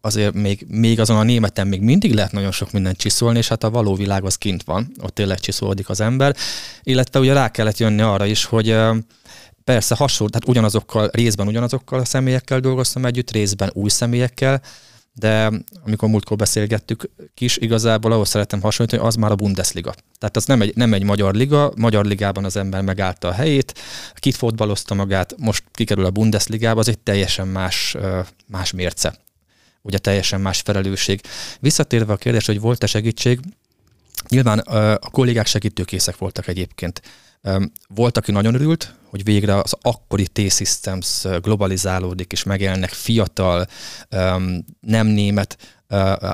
azért 0.00 0.34
még, 0.34 0.66
még 0.68 1.00
azon 1.00 1.16
a 1.16 1.22
németen 1.22 1.66
még 1.66 1.80
mindig 1.80 2.14
lehet 2.14 2.32
nagyon 2.32 2.52
sok 2.52 2.72
mindent 2.72 2.96
csiszolni, 2.96 3.38
és 3.38 3.48
hát 3.48 3.64
a 3.64 3.70
való 3.70 3.94
világ 3.94 4.24
az 4.24 4.36
kint 4.36 4.62
van, 4.62 4.92
ott 5.02 5.14
tényleg 5.14 5.40
csiszolódik 5.40 5.88
az 5.88 6.00
ember, 6.00 6.36
illetve 6.82 7.20
ugye 7.20 7.32
rá 7.32 7.50
kellett 7.50 7.78
jönni 7.78 8.00
arra 8.00 8.24
is, 8.24 8.44
hogy 8.44 8.76
persze 9.64 9.94
hasonló, 9.94 10.32
tehát 10.32 10.48
ugyanazokkal, 10.48 11.08
részben 11.12 11.46
ugyanazokkal 11.46 12.00
a 12.00 12.04
személyekkel 12.04 12.60
dolgoztam 12.60 13.04
együtt, 13.04 13.30
részben 13.30 13.70
új 13.72 13.88
személyekkel, 13.88 14.62
de 15.18 15.52
amikor 15.84 16.08
múltkor 16.08 16.36
beszélgettük 16.36 17.10
kis, 17.34 17.56
igazából 17.56 18.12
ahhoz 18.12 18.28
szeretem 18.28 18.60
hasonlítani, 18.60 19.02
az 19.02 19.14
már 19.14 19.30
a 19.30 19.34
Bundesliga. 19.34 19.94
Tehát 20.18 20.36
az 20.36 20.44
nem 20.44 20.60
egy, 20.60 20.76
nem 20.76 20.92
egy 20.92 21.02
magyar 21.02 21.34
liga, 21.34 21.72
magyar 21.76 22.04
ligában 22.04 22.44
az 22.44 22.56
ember 22.56 22.82
megállta 22.82 23.28
a 23.28 23.32
helyét, 23.32 23.74
kitfotbalozta 24.14 24.94
magát, 24.94 25.34
most 25.38 25.64
kikerül 25.70 26.04
a 26.04 26.10
Bundesligába, 26.10 26.80
az 26.80 26.88
egy 26.88 26.98
teljesen 26.98 27.48
más, 27.48 27.96
más 28.46 28.72
mérce. 28.72 29.14
Ugye 29.82 29.98
teljesen 29.98 30.40
más 30.40 30.60
felelősség. 30.60 31.20
Visszatérve 31.60 32.12
a 32.12 32.16
kérdés, 32.16 32.46
hogy 32.46 32.60
volt-e 32.60 32.86
segítség, 32.86 33.40
nyilván 34.28 34.58
a 34.58 35.10
kollégák 35.10 35.46
segítőkészek 35.46 36.18
voltak 36.18 36.46
egyébként. 36.48 37.02
Volt, 37.88 38.16
aki 38.16 38.32
nagyon 38.32 38.54
örült, 38.54 38.94
hogy 39.10 39.24
végre 39.24 39.58
az 39.58 39.74
akkori 39.80 40.26
T-Systems 40.26 41.24
globalizálódik, 41.40 42.32
és 42.32 42.42
megjelennek 42.42 42.90
fiatal, 42.90 43.66
nem 44.80 45.06
német 45.06 45.76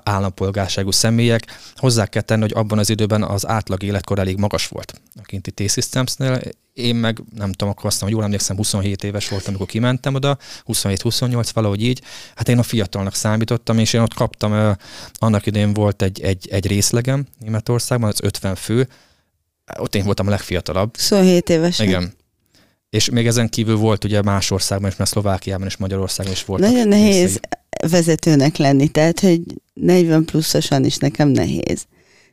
állampolgárságú 0.04 0.90
személyek. 0.90 1.46
Hozzá 1.76 2.06
kell 2.06 2.22
tenni, 2.22 2.40
hogy 2.40 2.52
abban 2.54 2.78
az 2.78 2.90
időben 2.90 3.22
az 3.22 3.46
átlag 3.46 3.82
életkor 3.82 4.18
elég 4.18 4.36
magas 4.36 4.68
volt 4.68 5.00
a 5.16 5.22
kinti 5.22 5.50
T-Systemsnél. 5.50 6.40
Én 6.72 6.94
meg 6.94 7.22
nem 7.34 7.52
tudom, 7.52 7.68
akkor 7.68 7.86
azt 7.86 8.00
mondom, 8.00 8.00
hogy 8.00 8.12
jól 8.12 8.24
emlékszem, 8.24 8.56
27 8.56 9.04
éves 9.04 9.28
voltam, 9.28 9.48
amikor 9.48 9.66
kimentem 9.66 10.14
oda, 10.14 10.38
27-28, 10.66 11.48
valahogy 11.52 11.82
így. 11.82 12.02
Hát 12.34 12.48
én 12.48 12.58
a 12.58 12.62
fiatalnak 12.62 13.14
számítottam, 13.14 13.78
és 13.78 13.92
én 13.92 14.00
ott 14.00 14.14
kaptam, 14.14 14.76
annak 15.12 15.46
idén 15.46 15.72
volt 15.72 16.02
egy, 16.02 16.20
egy, 16.20 16.48
egy 16.50 16.66
részlegem 16.66 17.26
Németországban, 17.38 18.08
az 18.08 18.20
50 18.22 18.54
fő, 18.54 18.88
ott 19.78 19.94
én 19.94 20.04
voltam 20.04 20.26
a 20.26 20.30
legfiatalabb. 20.30 20.96
27 20.96 21.48
éves. 21.48 21.78
Igen. 21.78 22.12
És 22.90 23.10
még 23.10 23.26
ezen 23.26 23.48
kívül 23.48 23.76
volt 23.76 24.04
ugye 24.04 24.22
más 24.22 24.50
országban 24.50 24.90
is, 24.90 24.96
mert 24.96 25.10
Szlovákiában 25.10 25.66
és 25.66 25.76
Magyarországon 25.76 26.32
is 26.32 26.44
volt. 26.44 26.60
Nagyon 26.60 26.88
nehéz 26.88 27.14
részei. 27.14 27.38
vezetőnek 27.90 28.56
lenni, 28.56 28.88
tehát 28.88 29.20
hogy 29.20 29.40
40 29.74 30.24
pluszosan 30.24 30.84
is 30.84 30.96
nekem 30.96 31.28
nehéz. 31.28 31.86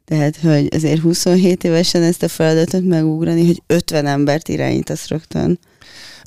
Tehát, 0.06 0.38
hogy 0.38 0.68
azért 0.76 1.02
27 1.02 1.64
évesen 1.64 2.02
ezt 2.02 2.24
a 2.24 2.28
feladatot 2.28 2.84
megugrani, 2.84 3.46
hogy 3.46 3.62
50 3.68 4.06
embert 4.06 4.48
irányítasz 4.48 5.08
rögtön. 5.08 5.60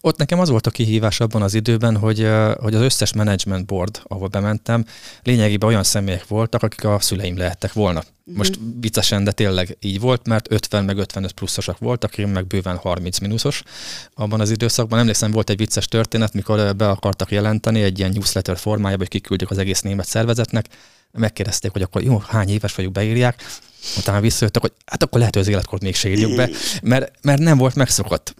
Ott 0.05 0.19
nekem 0.19 0.41
az 0.41 0.49
volt 0.49 0.67
a 0.67 0.71
kihívás 0.71 1.21
abban 1.21 1.43
az 1.43 1.55
időben, 1.55 1.97
hogy, 1.97 2.29
hogy 2.61 2.75
az 2.75 2.81
összes 2.81 3.13
management 3.13 3.67
board, 3.67 4.01
ahol 4.03 4.29
bementem, 4.29 4.85
lényegében 5.23 5.69
olyan 5.69 5.83
személyek 5.83 6.27
voltak, 6.27 6.63
akik 6.63 6.85
a 6.85 7.01
szüleim 7.01 7.37
lehettek 7.37 7.73
volna. 7.73 7.99
Uh-huh. 7.99 8.37
Most 8.37 8.59
viccesen, 8.81 9.25
de 9.25 9.33
tényleg 9.33 9.77
így 9.81 10.01
volt, 10.01 10.27
mert 10.27 10.53
50 10.53 10.85
meg 10.85 10.99
55 10.99 11.33
pluszosak 11.33 11.79
voltak, 11.79 12.19
én 12.19 12.29
meg 12.29 12.47
bőven 12.47 12.77
30 12.77 13.19
mínuszos 13.19 13.63
abban 14.15 14.41
az 14.41 14.51
időszakban. 14.51 14.99
Emlékszem, 14.99 15.31
volt 15.31 15.51
egy 15.51 15.57
vicces 15.57 15.87
történet, 15.87 16.35
mikor 16.35 16.77
be 16.77 16.89
akartak 16.89 17.31
jelenteni 17.31 17.83
egy 17.83 17.99
ilyen 17.99 18.11
newsletter 18.11 18.59
formájában, 18.59 18.99
hogy 18.99 19.21
kiküldjük 19.21 19.51
az 19.51 19.59
egész 19.59 19.81
német 19.81 20.07
szervezetnek, 20.07 20.67
megkérdezték, 21.13 21.73
hogy 21.73 21.83
akkor 21.83 22.03
jó, 22.03 22.23
hány 22.29 22.49
éves 22.49 22.75
vagyok, 22.75 22.93
beírják, 22.93 23.45
utána 23.99 24.21
visszajöttek, 24.21 24.63
hogy 24.63 24.73
hát 24.87 25.03
akkor 25.03 25.19
lehet, 25.19 25.35
hogy 25.35 25.43
az 25.43 25.49
életkort 25.49 25.83
még 25.83 25.97
írjuk 26.05 26.37
be, 26.37 26.51
mert, 26.83 27.13
mert 27.23 27.41
nem 27.41 27.59
volt 27.59 27.75
megszokott. 27.75 28.35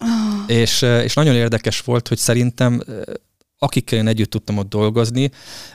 És, 0.47 0.81
és 0.81 1.13
nagyon 1.13 1.35
érdekes 1.35 1.79
volt, 1.79 2.07
hogy 2.07 2.17
szerintem 2.17 2.83
akikkel 3.63 3.99
én 3.99 4.07
együtt 4.07 4.29
tudtam 4.29 4.57
ott 4.57 4.69
dolgozni, 4.69 5.31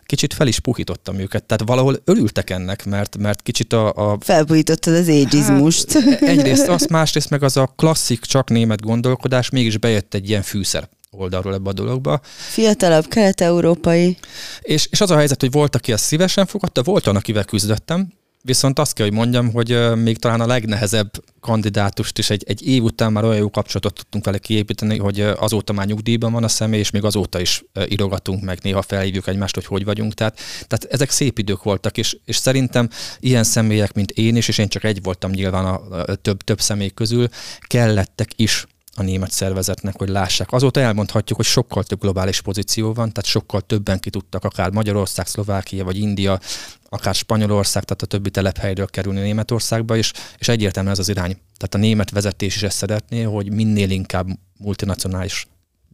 kicsit 0.07 0.35
fel 0.35 0.47
is 0.47 0.61
puhítottam 0.61 1.19
őket. 1.19 1.45
Tehát 1.45 1.63
valahol 1.67 1.97
örültek 2.05 2.51
ennek, 2.51 2.85
mert, 2.85 3.17
mert 3.17 3.43
kicsit 3.43 3.73
a... 3.73 3.93
a 3.93 4.19
Felpuhítottad 4.21 4.95
az 4.95 5.09
ageizmust. 5.09 5.93
Hát, 5.93 6.23
egyrészt 6.23 6.69
az, 6.69 6.87
másrészt 6.87 7.31
meg 7.31 7.43
az 7.43 7.57
a 7.57 7.73
klasszik, 7.77 8.21
csak 8.21 8.51
német 8.51 8.81
gondolkodás, 8.81 9.51
mégis 9.51 9.79
bejött 9.79 10.15
egy 10.15 10.29
ilyen 10.29 10.43
fűszer 10.43 10.89
oldalról 11.11 11.55
ebbe 11.55 11.69
a 11.69 11.73
dologba. 11.73 12.21
Fiatalabb, 12.49 13.07
kelet-európai. 13.07 14.17
És, 14.61 14.89
és 14.91 15.01
az 15.01 15.11
a 15.11 15.17
helyzet, 15.17 15.41
hogy 15.41 15.51
volt, 15.51 15.75
aki 15.75 15.93
ezt 15.93 16.05
szívesen 16.05 16.47
fogadta, 16.47 16.83
volt 16.83 17.07
olyan, 17.07 17.19
akivel 17.19 17.45
küzdöttem, 17.45 18.13
Viszont 18.43 18.79
azt 18.79 18.93
kell, 18.93 19.07
hogy 19.07 19.15
mondjam, 19.15 19.53
hogy 19.53 19.97
még 19.97 20.19
talán 20.19 20.41
a 20.41 20.47
legnehezebb 20.47 21.11
kandidátust 21.41 22.19
is 22.19 22.31
egy, 22.31 22.45
egy 22.47 22.67
év 22.67 22.83
után 22.83 23.13
már 23.13 23.25
olyan 23.25 23.37
jó 23.37 23.51
kapcsolatot 23.51 23.95
tudtunk 23.95 24.25
vele 24.25 24.39
kiépíteni, 24.39 24.99
hogy 24.99 25.21
azóta 25.21 25.73
már 25.73 25.87
nyugdíjban 25.87 26.33
van 26.33 26.45
a 26.45 26.49
személy, 26.49 26.79
és 26.79 26.91
még 26.91 27.05
azóta 27.05 27.41
is 27.41 27.65
írogatunk 27.89 28.43
meg, 28.43 28.59
néha 28.63 28.83
felhívjuk 28.83 29.27
egymást, 29.27 29.55
hogy 29.55 29.65
hogy 29.65 29.85
vagyunk. 29.85 30.15
Tehát, 30.15 30.41
tehát 30.67 30.95
ezek 30.95 31.11
szép 31.11 31.39
idők 31.39 31.63
voltak, 31.63 31.99
és, 31.99 32.17
és 32.25 32.37
szerintem 32.37 32.89
ilyen 33.21 33.45
személyek, 33.45 33.93
mint 33.93 34.11
én 34.11 34.37
is, 34.37 34.49
és 34.49 34.59
én 34.59 34.69
csak 34.69 34.85
egy 34.85 35.03
voltam 35.03 35.31
nyilván 35.31 35.65
a, 35.65 36.03
a 36.03 36.15
több, 36.15 36.43
több 36.43 36.61
személy 36.61 36.91
közül, 36.91 37.29
kellettek 37.67 38.29
is 38.37 38.67
a 38.99 39.03
német 39.03 39.31
szervezetnek, 39.31 39.97
hogy 39.99 40.09
lássák. 40.09 40.53
Azóta 40.53 40.81
elmondhatjuk, 40.81 41.39
hogy 41.39 41.47
sokkal 41.47 41.85
több 41.85 42.01
globális 42.01 42.41
pozíció 42.41 42.87
van, 42.93 43.13
tehát 43.13 43.25
sokkal 43.25 43.61
többen 43.61 43.99
ki 43.99 44.11
tudtak, 44.11 44.45
akár 44.45 44.71
Magyarország, 44.71 45.27
Szlovákia 45.27 45.85
vagy 45.85 45.99
India, 45.99 46.41
akár 46.89 47.15
Spanyolország, 47.15 47.85
tehát 47.85 48.03
a 48.03 48.07
többi 48.07 48.31
telephelyről 48.31 48.87
kerülni 48.87 49.21
Németországba, 49.21 49.97
és, 49.97 50.13
és 50.39 50.49
egyértelműen 50.49 50.95
ez 50.95 51.01
az 51.01 51.09
irány. 51.09 51.33
Tehát 51.57 51.75
a 51.75 51.79
német 51.79 52.11
vezetés 52.11 52.55
is 52.57 52.63
ezt 52.63 52.77
szeretné, 52.77 53.23
hogy 53.23 53.53
minél 53.53 53.91
inkább 53.91 54.27
multinacionális 54.59 55.47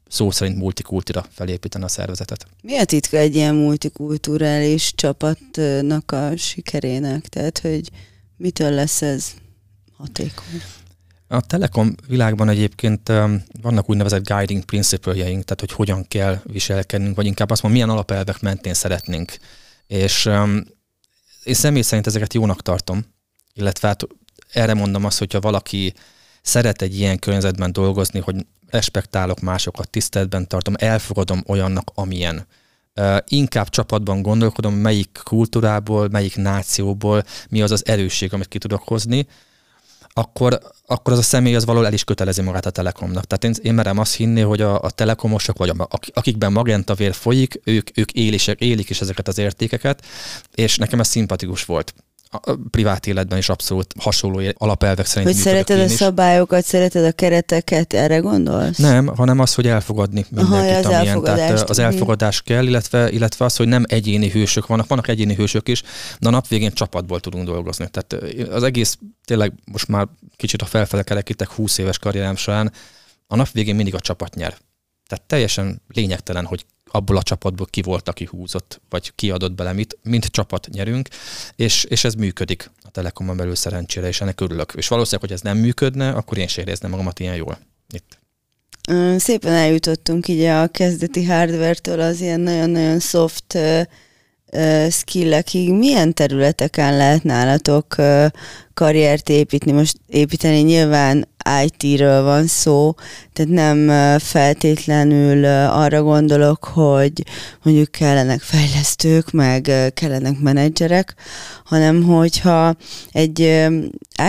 szó 0.09 0.31
szerint 0.31 0.57
multikultúra 0.57 1.27
felépíteni 1.31 1.85
a 1.85 1.89
szervezetet. 1.89 2.47
Mi 2.63 2.79
a 2.79 2.85
titka 2.85 3.17
egy 3.17 3.35
ilyen 3.35 3.55
multikulturális 3.55 4.95
csapatnak 4.95 6.13
a 6.13 6.37
sikerének? 6.37 7.29
Tehát, 7.29 7.59
hogy 7.59 7.91
mitől 8.37 8.71
lesz 8.71 9.03
ez 9.03 9.33
hatékony? 9.97 10.63
A 11.29 11.41
Telekom 11.41 11.95
világban 12.07 12.49
egyébként 12.49 13.13
vannak 13.63 13.91
úgynevezett 13.91 14.29
guiding 14.29 14.65
principle-jeink, 14.65 15.45
tehát 15.45 15.61
hogy 15.61 15.73
hogyan 15.73 16.09
kell 16.09 16.41
viselkednünk, 16.45 17.17
vagy 17.17 17.27
inkább 17.27 17.51
azt 17.51 17.63
mondom, 17.63 17.81
milyen 17.81 17.97
alapelvek 17.97 18.41
mentén 18.41 18.75
szeretnénk. 18.75 19.37
És 19.87 20.27
um, 20.27 20.65
én 21.45 21.55
személy 21.55 21.83
szerint 21.83 22.07
ezeket 22.07 22.35
jónak 22.35 22.63
tartom, 22.63 23.05
illetve 23.53 23.89
hát 23.89 24.07
erre 24.53 24.75
mondom 24.75 25.05
azt, 25.05 25.19
hogyha 25.19 25.41
valaki 25.41 25.95
szeret 26.43 26.83
egy 26.83 26.99
ilyen 26.99 27.19
környezetben 27.19 27.73
dolgozni, 27.73 28.21
hogy 28.21 28.47
respektálok 28.71 29.41
másokat, 29.41 29.91
tiszteletben 29.91 30.49
tartom, 30.49 30.75
elfogadom 30.77 31.43
olyannak, 31.47 31.91
amilyen. 31.95 32.47
Uh, 32.97 33.17
inkább 33.27 33.69
csapatban 33.69 34.23
gondolkodom, 34.23 34.75
melyik 34.75 35.21
kultúrából, 35.25 36.09
melyik 36.09 36.37
nációból 36.37 37.25
mi 37.49 37.63
az 37.63 37.71
az 37.71 37.87
erősség, 37.87 38.33
amit 38.33 38.49
ki 38.49 38.59
tudok 38.59 38.83
hozni, 38.83 39.27
akkor, 40.15 40.61
akkor 40.87 41.13
az 41.13 41.19
a 41.19 41.23
személy 41.23 41.55
az 41.55 41.65
valahol 41.65 41.87
el 41.87 41.93
is 41.93 42.05
kötelezi 42.05 42.43
magát 42.43 42.67
a 42.67 42.71
Telekomnak. 42.71 43.25
Tehát 43.25 43.45
én, 43.45 43.65
én 43.67 43.75
merem 43.75 43.99
azt 43.99 44.15
hinni, 44.15 44.41
hogy 44.41 44.61
a, 44.61 44.81
a 44.81 44.91
telekomosok, 44.91 45.59
vagy 45.59 45.69
a, 45.69 45.89
akikben 46.15 46.53
magenta 46.53 46.95
vér 46.95 47.15
folyik, 47.15 47.61
ők, 47.65 47.99
ők 47.99 48.13
élisek, 48.13 48.61
élik 48.61 48.91
is 48.91 49.01
ezeket 49.01 49.29
az 49.29 49.39
értékeket, 49.39 50.05
és 50.55 50.77
nekem 50.77 51.01
ez 51.01 51.09
szimpatikus 51.09 51.65
volt 51.65 51.95
a 52.43 52.59
privát 52.71 53.07
életben 53.07 53.39
is 53.39 53.49
abszolút 53.49 53.95
hasonló 53.99 54.41
alapelvek 54.55 55.07
szerint 55.07 55.33
Hogy 55.33 55.41
szereted 55.41 55.81
a 55.81 55.89
szabályokat, 55.89 56.65
szereted 56.65 57.05
a 57.05 57.13
kereteket, 57.13 57.93
erre 57.93 58.19
gondolsz? 58.19 58.79
Nem, 58.79 59.07
hanem 59.07 59.39
az, 59.39 59.55
hogy 59.55 59.67
elfogadni 59.67 60.27
mindenkit, 60.29 60.85
Aha, 60.85 60.97
amilyen. 60.97 61.23
Tehát 61.23 61.71
az 61.71 61.79
elfogadás 61.79 62.43
kell, 62.43 62.67
illetve, 62.67 63.11
illetve 63.11 63.45
az, 63.45 63.57
hogy 63.57 63.69
nem 63.69 63.85
egyéni 63.87 64.31
hősök 64.31 64.67
vannak, 64.67 64.89
vannak 64.89 65.09
egyéni 65.09 65.35
hősök 65.35 65.69
is, 65.69 65.83
de 66.19 66.29
a 66.29 66.31
nap 66.31 66.49
végén 66.49 66.73
csapatból 66.73 67.21
tudunk 67.21 67.47
dolgozni. 67.47 67.89
Tehát 67.91 68.25
az 68.51 68.63
egész 68.63 68.99
tényleg 69.25 69.53
most 69.73 69.89
már 69.89 70.09
kicsit 70.37 70.63
a 70.63 70.67
felfele 70.67 71.03
kerekítek 71.03 71.51
20 71.51 71.79
éves 71.79 71.99
karrierem 71.99 72.37
során, 72.37 72.73
a 73.27 73.37
nap 73.37 73.51
végén 73.53 73.75
mindig 73.75 73.95
a 73.95 74.01
csapat 74.01 74.35
nyer. 74.35 74.57
Tehát 75.07 75.25
teljesen 75.27 75.83
lényegtelen, 75.89 76.45
hogy 76.45 76.67
abból 76.85 77.17
a 77.17 77.23
csapatból 77.23 77.67
ki 77.71 77.83
volt, 77.83 78.09
aki 78.09 78.25
húzott, 78.31 78.81
vagy 78.89 79.13
kiadott 79.15 79.53
bele 79.53 79.73
mit, 79.73 79.99
mint 80.03 80.25
csapat 80.27 80.69
nyerünk, 80.71 81.09
és, 81.57 81.85
és 81.85 82.05
ez 82.05 82.15
működik 82.15 82.71
a 82.83 82.91
Telekomon 82.91 83.37
belül 83.37 83.55
szerencsére, 83.55 84.07
és 84.07 84.21
ennek 84.21 84.41
örülök. 84.41 84.73
És 84.77 84.89
valószínűleg, 84.89 85.29
hogy 85.29 85.39
ez 85.39 85.41
nem 85.41 85.59
működne, 85.59 86.11
akkor 86.11 86.39
én 86.39 86.47
sem 86.47 86.65
érezném 86.65 86.91
magamat 86.91 87.21
ilyen 87.21 87.37
jól 87.37 87.59
itt. 87.95 88.19
Szépen 89.19 89.53
eljutottunk 89.53 90.29
így 90.29 90.43
a 90.43 90.69
kezdeti 90.69 91.25
hardware-től 91.25 92.01
az 92.01 92.21
ilyen 92.21 92.41
nagyon-nagyon 92.41 93.01
soft 93.01 93.59
skillekig. 94.91 95.73
Milyen 95.73 96.15
területeken 96.15 96.97
lehet 96.97 97.23
nálatok 97.23 97.97
karriert 98.75 99.29
építeni? 99.29 99.73
Most 99.73 99.97
építeni 100.07 100.59
nyilván 100.59 101.29
IT-ről 101.65 102.23
van 102.23 102.47
szó, 102.47 102.95
tehát 103.33 103.53
nem 103.53 103.89
feltétlenül 104.19 105.45
arra 105.71 106.03
gondolok, 106.03 106.65
hogy 106.65 107.23
mondjuk 107.63 107.91
kellenek 107.91 108.41
fejlesztők, 108.41 109.31
meg 109.31 109.71
kellenek 109.95 110.39
menedzserek, 110.41 111.15
hanem 111.65 112.03
hogyha 112.03 112.75
egy 113.13 113.39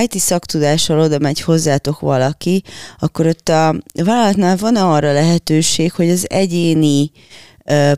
IT 0.04 0.20
szaktudással 0.20 1.00
oda 1.00 1.20
megy 1.20 1.42
hozzátok 1.42 2.00
valaki, 2.00 2.64
akkor 3.00 3.26
ott 3.28 3.50
a 3.50 3.76
vállalatnál 4.04 4.56
van 4.56 4.76
arra 4.76 5.14
lehetőség, 5.14 5.92
hogy 5.92 6.10
az 6.10 6.26
egyéni 6.30 7.12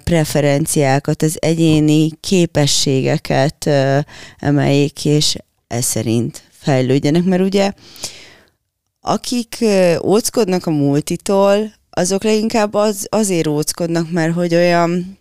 preferenciákat, 0.04 1.22
az 1.22 1.38
egyéni 1.40 2.12
képességeket 2.20 3.70
emeljék, 4.38 5.06
és 5.06 5.36
ez 5.68 5.86
szerint 5.86 6.44
fejlődjenek, 6.52 7.24
mert 7.24 7.42
ugye 7.42 7.72
akik 9.02 9.66
óckodnak 10.04 10.66
a 10.66 10.72
multitól, 10.72 11.72
azok 11.90 12.24
leginkább 12.24 12.74
az, 12.74 13.08
azért 13.10 13.48
óckodnak, 13.48 14.12
mert 14.12 14.34
hogy 14.34 14.56
olyan 14.56 15.18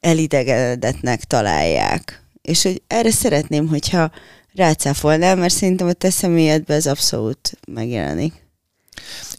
elidegedetnek 0.00 1.24
találják. 1.24 2.22
És 2.42 2.62
hogy 2.62 2.82
erre 2.86 3.10
szeretném, 3.10 3.68
hogyha 3.68 4.10
rácáfolnál, 4.54 5.36
mert 5.36 5.54
szerintem 5.54 5.86
a 5.86 5.92
te 5.92 6.10
személyedben 6.10 6.76
ez 6.76 6.86
abszolút 6.86 7.58
megjelenik. 7.68 8.43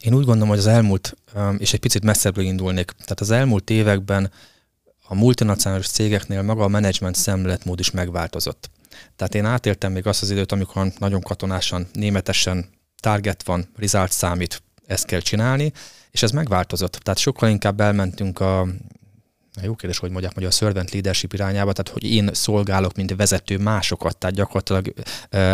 Én 0.00 0.14
úgy 0.14 0.24
gondolom, 0.24 0.48
hogy 0.48 0.58
az 0.58 0.66
elmúlt, 0.66 1.16
és 1.58 1.72
egy 1.72 1.80
picit 1.80 2.04
messzebbről 2.04 2.44
indulnék, 2.44 2.90
tehát 2.90 3.20
az 3.20 3.30
elmúlt 3.30 3.70
években 3.70 4.30
a 5.08 5.14
multinacionális 5.14 5.88
cégeknél 5.88 6.42
maga 6.42 6.64
a 6.64 6.68
menedzsment 6.68 7.14
szemléletmód 7.14 7.80
is 7.80 7.90
megváltozott. 7.90 8.70
Tehát 9.16 9.34
én 9.34 9.44
átéltem 9.44 9.92
még 9.92 10.06
azt 10.06 10.22
az 10.22 10.30
időt, 10.30 10.52
amikor 10.52 10.92
nagyon 10.98 11.20
katonásan, 11.20 11.88
németesen 11.92 12.68
target 13.00 13.42
van, 13.42 13.68
result 13.76 14.12
számít, 14.12 14.62
ezt 14.86 15.04
kell 15.04 15.20
csinálni, 15.20 15.72
és 16.10 16.22
ez 16.22 16.30
megváltozott. 16.30 16.92
Tehát 16.92 17.18
sokkal 17.18 17.48
inkább 17.48 17.80
elmentünk 17.80 18.40
a 18.40 18.66
jó 19.62 19.74
kérdés, 19.74 19.98
hogy 19.98 20.10
mondják, 20.10 20.34
hogy 20.34 20.44
a 20.44 20.50
servant 20.50 20.90
leadership 20.90 21.32
irányába, 21.32 21.72
tehát 21.72 21.92
hogy 22.00 22.10
én 22.10 22.30
szolgálok, 22.32 22.94
mint 22.94 23.16
vezető 23.16 23.58
másokat, 23.58 24.16
tehát 24.16 24.36
gyakorlatilag 24.36 24.92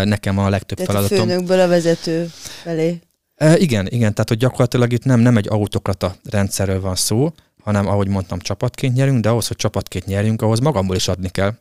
nekem 0.05 0.39
a 0.39 0.49
legtöbb 0.49 0.79
tehát 0.79 0.93
feladatom. 0.93 1.19
a 1.19 1.31
főnökből 1.31 1.61
a 1.61 1.69
vezető 1.69 2.31
felé. 2.63 3.01
E, 3.43 3.59
igen, 3.59 3.87
igen, 3.87 4.13
tehát 4.13 4.29
hogy 4.29 4.39
gyakorlatilag 4.39 4.93
itt 4.93 5.05
nem, 5.05 5.21
nem 5.21 5.37
egy 5.37 5.49
autokrata 5.49 6.15
rendszerről 6.31 6.81
van 6.81 6.95
szó, 6.95 7.33
hanem 7.63 7.87
ahogy 7.87 8.09
mondtam, 8.09 8.39
csapatként 8.39 8.95
nyerünk, 8.95 9.21
de 9.21 9.29
ahhoz, 9.29 9.47
hogy 9.47 9.57
csapatként 9.57 10.07
nyerjünk, 10.07 10.43
ahhoz 10.43 10.59
magamból 10.59 10.97
is 10.97 11.09
adni 11.09 11.29
kell. 11.29 11.55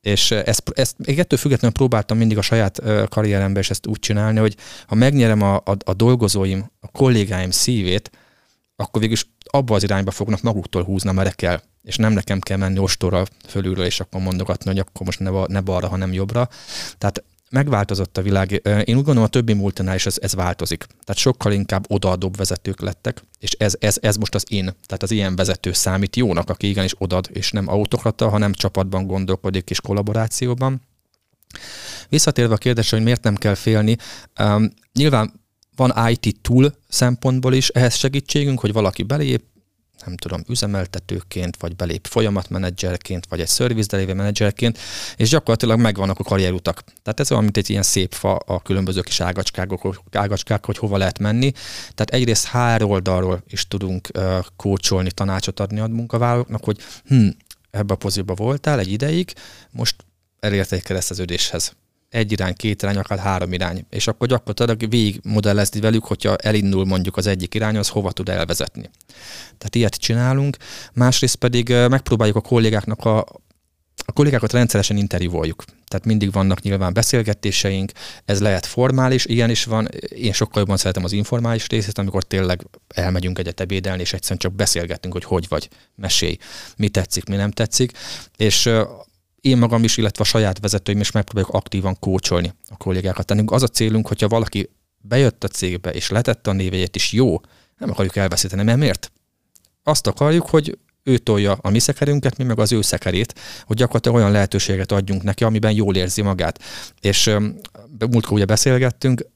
És 0.00 0.30
ezt, 0.30 0.72
ezt 0.74 0.94
még 0.98 1.18
ettől 1.18 1.38
függetlenül 1.38 1.76
próbáltam 1.76 2.18
mindig 2.18 2.38
a 2.38 2.42
saját 2.42 2.82
karrieremben 3.08 3.62
is 3.62 3.70
ezt 3.70 3.86
úgy 3.86 3.98
csinálni, 3.98 4.38
hogy 4.38 4.56
ha 4.86 4.94
megnyerem 4.94 5.42
a, 5.42 5.54
a, 5.54 5.76
a 5.84 5.94
dolgozóim, 5.94 6.70
a 6.80 6.88
kollégáim 6.88 7.50
szívét, 7.50 8.10
akkor 8.76 9.00
végülis 9.00 9.26
abba 9.50 9.74
az 9.74 9.82
irányba 9.82 10.10
fognak 10.10 10.42
maguktól 10.42 10.82
húzni, 10.82 11.12
mert 11.12 11.34
kell. 11.34 11.60
És 11.82 11.96
nem 11.96 12.12
nekem 12.12 12.40
kell 12.40 12.56
menni 12.56 12.78
ostorral 12.78 13.26
fölülről, 13.48 13.84
és 13.84 14.00
akkor 14.00 14.20
mondogatni, 14.20 14.70
hogy 14.70 14.78
akkor 14.78 15.06
most 15.06 15.20
ne, 15.20 15.30
ne 15.46 15.60
balra, 15.60 15.88
hanem 15.88 16.12
jobbra. 16.12 16.48
Tehát 16.98 17.24
megváltozott 17.50 18.18
a 18.18 18.22
világ. 18.22 18.50
Én 18.64 18.96
úgy 18.96 19.04
gondolom, 19.04 19.22
a 19.22 19.28
többi 19.28 19.52
multinál 19.52 19.94
is 19.94 20.06
ez, 20.06 20.16
ez 20.20 20.34
változik. 20.34 20.84
Tehát 20.84 21.20
sokkal 21.20 21.52
inkább 21.52 21.84
odaadóbb 21.88 22.36
vezetők 22.36 22.80
lettek, 22.80 23.22
és 23.38 23.50
ez, 23.50 23.74
ez, 23.78 23.96
ez 24.00 24.16
most 24.16 24.34
az 24.34 24.44
én. 24.48 24.64
Tehát 24.64 25.02
az 25.02 25.10
ilyen 25.10 25.36
vezető 25.36 25.72
számít 25.72 26.16
jónak, 26.16 26.50
aki 26.50 26.68
igenis 26.68 26.94
odad, 26.98 27.28
és 27.32 27.50
nem 27.50 27.68
autokrata, 27.68 28.28
hanem 28.28 28.52
csapatban 28.52 29.06
gondolkodik 29.06 29.70
és 29.70 29.80
kollaborációban. 29.80 30.80
Visszatérve 32.08 32.54
a 32.54 32.58
kérdésre, 32.58 32.96
hogy 32.96 33.04
miért 33.04 33.22
nem 33.22 33.34
kell 33.34 33.54
félni, 33.54 33.96
um, 34.40 34.70
nyilván 34.92 35.44
van 35.76 36.08
IT 36.08 36.40
tool 36.40 36.74
szempontból 36.88 37.54
is 37.54 37.68
ehhez 37.68 37.94
segítségünk, 37.94 38.60
hogy 38.60 38.72
valaki 38.72 39.02
belép, 39.02 39.44
nem 40.06 40.16
tudom, 40.16 40.44
üzemeltetőként, 40.48 41.56
vagy 41.56 41.76
belép 41.76 42.06
folyamatmenedzserként, 42.06 43.26
vagy 43.28 43.40
egy 43.40 43.48
service 43.48 43.88
delivery 43.88 44.16
menedzserként, 44.16 44.78
és 45.16 45.28
gyakorlatilag 45.28 45.80
megvannak 45.80 46.18
a 46.18 46.24
karrierutak. 46.24 46.84
Tehát 47.02 47.20
ez 47.20 47.30
olyan, 47.30 47.42
mint 47.42 47.56
egy 47.56 47.70
ilyen 47.70 47.82
szép 47.82 48.12
fa 48.12 48.36
a 48.36 48.60
különböző 48.60 49.00
kis 49.00 49.20
ágacskák, 49.20 49.70
ágacskák 50.12 50.66
hogy 50.66 50.78
hova 50.78 50.96
lehet 50.96 51.18
menni. 51.18 51.52
Tehát 51.94 52.10
egyrészt 52.10 52.46
három 52.46 52.90
oldalról 52.90 53.42
is 53.48 53.68
tudunk 53.68 54.08
uh, 54.14 54.38
kócsolni, 54.56 55.10
tanácsot 55.10 55.60
adni 55.60 55.80
a 55.80 55.86
munkavállalóknak, 55.86 56.64
hogy 56.64 56.78
hm, 57.06 57.28
ebbe 57.70 57.94
a 57.94 57.96
pozícióba 57.96 58.34
voltál 58.34 58.78
egy 58.78 58.92
ideig, 58.92 59.32
most 59.70 59.94
elérte 60.40 60.76
egy 60.76 60.82
kereszteződéshez 60.82 61.76
egy 62.10 62.32
irány, 62.32 62.54
két 62.54 62.82
irány, 62.82 62.96
akár 62.96 63.18
három 63.18 63.52
irány. 63.52 63.86
És 63.90 64.06
akkor 64.06 64.28
gyakorlatilag 64.28 64.90
végig 64.90 65.20
modellezni 65.24 65.80
velük, 65.80 66.04
hogyha 66.04 66.36
elindul 66.36 66.84
mondjuk 66.84 67.16
az 67.16 67.26
egyik 67.26 67.54
irány, 67.54 67.76
az 67.76 67.88
hova 67.88 68.12
tud 68.12 68.28
elvezetni. 68.28 68.90
Tehát 69.58 69.74
ilyet 69.74 69.94
csinálunk. 69.94 70.56
Másrészt 70.92 71.36
pedig 71.36 71.68
megpróbáljuk 71.68 72.36
a 72.36 72.40
kollégáknak 72.40 73.04
a, 73.04 73.18
a 74.04 74.12
kollégákat 74.12 74.52
rendszeresen 74.52 74.96
interjúvoljuk. 74.96 75.64
Tehát 75.88 76.06
mindig 76.06 76.32
vannak 76.32 76.60
nyilván 76.60 76.92
beszélgetéseink, 76.92 77.92
ez 78.24 78.40
lehet 78.40 78.66
formális, 78.66 79.24
ilyen 79.24 79.50
is 79.50 79.64
van. 79.64 79.88
Én 80.08 80.32
sokkal 80.32 80.60
jobban 80.60 80.76
szeretem 80.76 81.04
az 81.04 81.12
informális 81.12 81.66
részét, 81.66 81.98
amikor 81.98 82.22
tényleg 82.22 82.66
elmegyünk 82.88 83.38
egyet 83.38 83.60
ebédelni, 83.60 84.00
és 84.00 84.12
egyszerűen 84.12 84.38
csak 84.38 84.52
beszélgetünk, 84.52 85.12
hogy 85.12 85.24
hogy 85.24 85.46
vagy, 85.48 85.68
mesélj, 85.94 86.36
mi 86.76 86.88
tetszik, 86.88 87.24
mi 87.24 87.36
nem 87.36 87.50
tetszik. 87.50 87.92
És 88.36 88.70
én 89.46 89.58
magam 89.58 89.84
is, 89.84 89.96
illetve 89.96 90.22
a 90.22 90.26
saját 90.26 90.60
vezetőim 90.60 91.00
is 91.00 91.10
megpróbáljuk 91.10 91.54
aktívan 91.54 91.98
kócsolni 91.98 92.54
a 92.68 92.76
kollégákat. 92.76 93.26
Tennünk 93.26 93.50
az 93.50 93.62
a 93.62 93.68
célunk, 93.68 94.08
hogyha 94.08 94.28
valaki 94.28 94.70
bejött 94.98 95.44
a 95.44 95.48
cégbe 95.48 95.90
és 95.90 96.10
letette 96.10 96.50
a 96.50 96.52
névjegyet 96.52 96.96
is 96.96 97.12
jó, 97.12 97.40
nem 97.78 97.90
akarjuk 97.90 98.16
elveszíteni, 98.16 98.62
mert 98.62 98.78
miért? 98.78 99.12
Azt 99.82 100.06
akarjuk, 100.06 100.48
hogy 100.48 100.78
ő 101.02 101.18
tolja 101.18 101.58
a 101.60 101.70
mi 101.70 101.78
szekerünket, 101.78 102.36
mi 102.36 102.44
meg 102.44 102.58
az 102.58 102.72
ő 102.72 102.82
szekerét, 102.82 103.34
hogy 103.64 103.76
gyakorlatilag 103.76 104.16
olyan 104.16 104.30
lehetőséget 104.30 104.92
adjunk 104.92 105.22
neki, 105.22 105.44
amiben 105.44 105.72
jól 105.72 105.96
érzi 105.96 106.22
magát. 106.22 106.62
És 107.00 107.36
múltkor 107.98 108.32
ugye 108.32 108.44
beszélgettünk, 108.44 109.26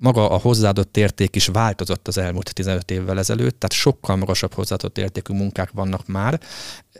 maga 0.00 0.30
a 0.30 0.38
hozzáadott 0.38 0.96
érték 0.96 1.36
is 1.36 1.46
változott 1.46 2.08
az 2.08 2.18
elmúlt 2.18 2.54
15 2.54 2.90
évvel 2.90 3.18
ezelőtt, 3.18 3.60
tehát 3.60 3.72
sokkal 3.72 4.16
magasabb 4.16 4.54
hozzáadott 4.54 4.98
értékű 4.98 5.34
munkák 5.34 5.70
vannak 5.72 6.06
már. 6.06 6.40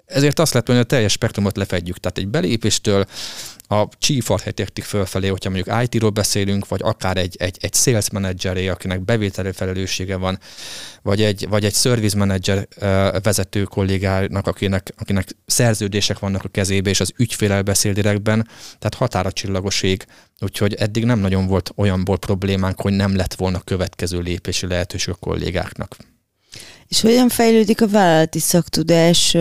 Ezért 0.06 0.38
azt 0.38 0.52
lehet 0.52 0.66
mondani, 0.66 0.76
hogy 0.76 0.86
a 0.86 0.96
teljes 0.96 1.12
spektrumot 1.12 1.56
lefedjük. 1.56 1.98
Tehát 1.98 2.18
egy 2.18 2.28
belépéstől 2.28 3.06
a 3.68 3.88
chief 3.98 4.30
architectig 4.30 4.84
fölfelé, 4.84 5.28
hogyha 5.28 5.50
mondjuk 5.50 5.82
IT-ról 5.82 6.10
beszélünk, 6.10 6.68
vagy 6.68 6.80
akár 6.82 7.16
egy, 7.16 7.36
egy, 7.38 7.56
egy 7.60 7.74
sales 7.74 8.10
manageré, 8.10 8.68
akinek 8.68 9.04
bevételi 9.04 9.52
felelőssége 9.52 10.16
van, 10.16 10.38
vagy 11.02 11.22
egy, 11.22 11.46
vagy 11.48 11.64
egy 11.64 11.74
service 11.74 12.16
manager 12.16 12.68
vezető 13.22 13.62
kollégának, 13.62 14.46
akinek, 14.46 14.92
akinek 14.98 15.28
szerződések 15.46 16.18
vannak 16.18 16.44
a 16.44 16.48
kezébe, 16.48 16.90
és 16.90 17.00
az 17.00 17.12
ügyfélel 17.16 17.62
beszél 17.62 17.92
direktben, 17.92 18.48
tehát 18.78 18.94
határa 18.94 19.32
csillagoség. 19.32 20.04
Úgyhogy 20.40 20.74
eddig 20.74 21.04
nem 21.04 21.18
nagyon 21.18 21.46
volt 21.46 21.72
olyanból 21.76 22.18
problémánk, 22.18 22.80
hogy 22.80 22.92
nem 22.92 23.16
lett 23.16 23.34
volna 23.34 23.60
következő 23.60 24.20
lépési 24.20 24.66
lehetőség 24.66 25.14
a 25.14 25.16
kollégáknak. 25.20 25.96
És 26.88 27.00
hogyan 27.00 27.28
fejlődik 27.28 27.82
a 27.82 27.88
vállalati 27.88 28.38
szaktudás 28.38 29.36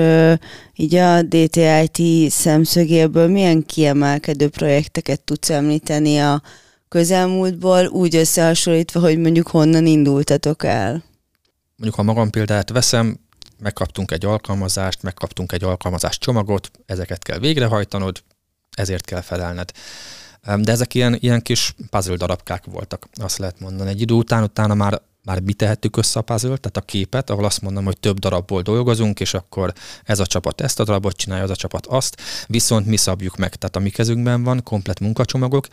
így 0.76 0.96
a 0.96 1.22
DTIT 1.22 2.32
szemszögéből? 2.32 3.28
Milyen 3.28 3.66
kiemelkedő 3.66 4.50
projekteket 4.50 5.22
tudsz 5.22 5.50
említeni 5.50 6.20
a 6.20 6.42
közelmúltból, 6.88 7.86
úgy 7.86 8.16
összehasonlítva, 8.16 9.00
hogy 9.00 9.18
mondjuk 9.18 9.48
honnan 9.48 9.86
indultatok 9.86 10.64
el? 10.64 11.04
Mondjuk, 11.76 11.96
ha 11.96 12.04
magam 12.04 12.30
példát 12.30 12.70
veszem, 12.70 13.20
megkaptunk 13.60 14.12
egy 14.12 14.26
alkalmazást, 14.26 15.02
megkaptunk 15.02 15.52
egy 15.52 15.64
alkalmazás 15.64 16.18
csomagot, 16.18 16.72
ezeket 16.86 17.24
kell 17.24 17.40
végrehajtanod, 17.40 18.24
ezért 18.76 19.06
kell 19.06 19.22
felelned. 19.22 19.72
De 20.44 20.72
ezek 20.72 20.94
ilyen, 20.94 21.18
ilyen 21.20 21.42
kis 21.42 21.76
puzzle 21.90 22.16
darabkák 22.16 22.64
voltak, 22.66 23.08
azt 23.14 23.38
lehet 23.38 23.60
mondani. 23.60 23.90
Egy 23.90 24.02
idő 24.02 24.14
után, 24.14 24.44
utána 24.44 24.74
már 24.74 25.02
már 25.24 25.42
mi 25.42 25.54
tehettük 25.54 25.98
össze 25.98 26.20
a 26.20 26.22
puzzle 26.22 26.58
tehát 26.58 26.78
a 26.78 26.82
képet, 26.82 27.30
ahol 27.30 27.46
azt 27.46 27.62
mondom, 27.62 27.86
hogy 27.86 28.00
több 28.00 28.20
darabból 28.20 28.62
dolgozunk, 28.62 29.20
és 29.20 29.34
akkor 29.34 29.74
ez 30.04 30.20
a 30.20 30.26
csapat 30.26 30.62
ezt 30.62 30.80
a 30.80 30.84
darabot 30.84 31.16
csinálja, 31.16 31.44
az 31.44 31.50
a 31.50 31.56
csapat 31.56 31.86
azt, 31.86 32.22
viszont 32.48 32.86
mi 32.86 32.98
szabjuk 32.98 33.38
meg, 33.38 33.56
tehát 33.56 33.76
a 33.76 33.80
mi 33.80 33.90
kezünkben 33.90 34.44
van 34.44 34.64
komplet 34.64 35.00
munkacsomagok, 35.00 35.68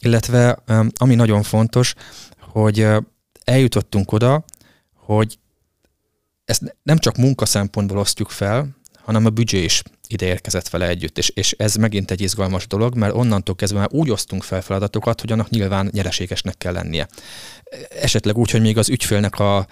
illetve 0.00 0.58
ami 0.94 1.14
nagyon 1.14 1.42
fontos, 1.42 1.94
hogy 2.38 2.86
eljutottunk 3.44 4.12
oda, 4.12 4.44
hogy 4.94 5.38
ezt 6.44 6.76
nem 6.82 6.98
csak 6.98 7.16
munka 7.16 7.46
szempontból 7.46 7.98
osztjuk 7.98 8.30
fel, 8.30 8.68
hanem 9.10 9.26
a 9.26 9.30
büdzsé 9.30 9.62
is 9.62 9.82
ide 10.08 10.26
érkezett 10.26 10.68
vele 10.68 10.88
együtt. 10.88 11.18
És, 11.18 11.28
és 11.28 11.54
ez 11.58 11.74
megint 11.74 12.10
egy 12.10 12.20
izgalmas 12.20 12.66
dolog, 12.66 12.94
mert 12.96 13.14
onnantól 13.14 13.54
kezdve 13.54 13.78
már 13.78 13.88
úgy 13.92 14.10
osztunk 14.10 14.42
fel 14.42 14.62
feladatokat, 14.62 15.20
hogy 15.20 15.32
annak 15.32 15.50
nyilván 15.50 15.88
nyereségesnek 15.92 16.56
kell 16.58 16.72
lennie. 16.72 17.08
Esetleg 18.00 18.36
úgy, 18.36 18.50
hogy 18.50 18.60
még 18.60 18.78
az 18.78 18.88
ügyfélnek 18.88 19.38
a, 19.38 19.66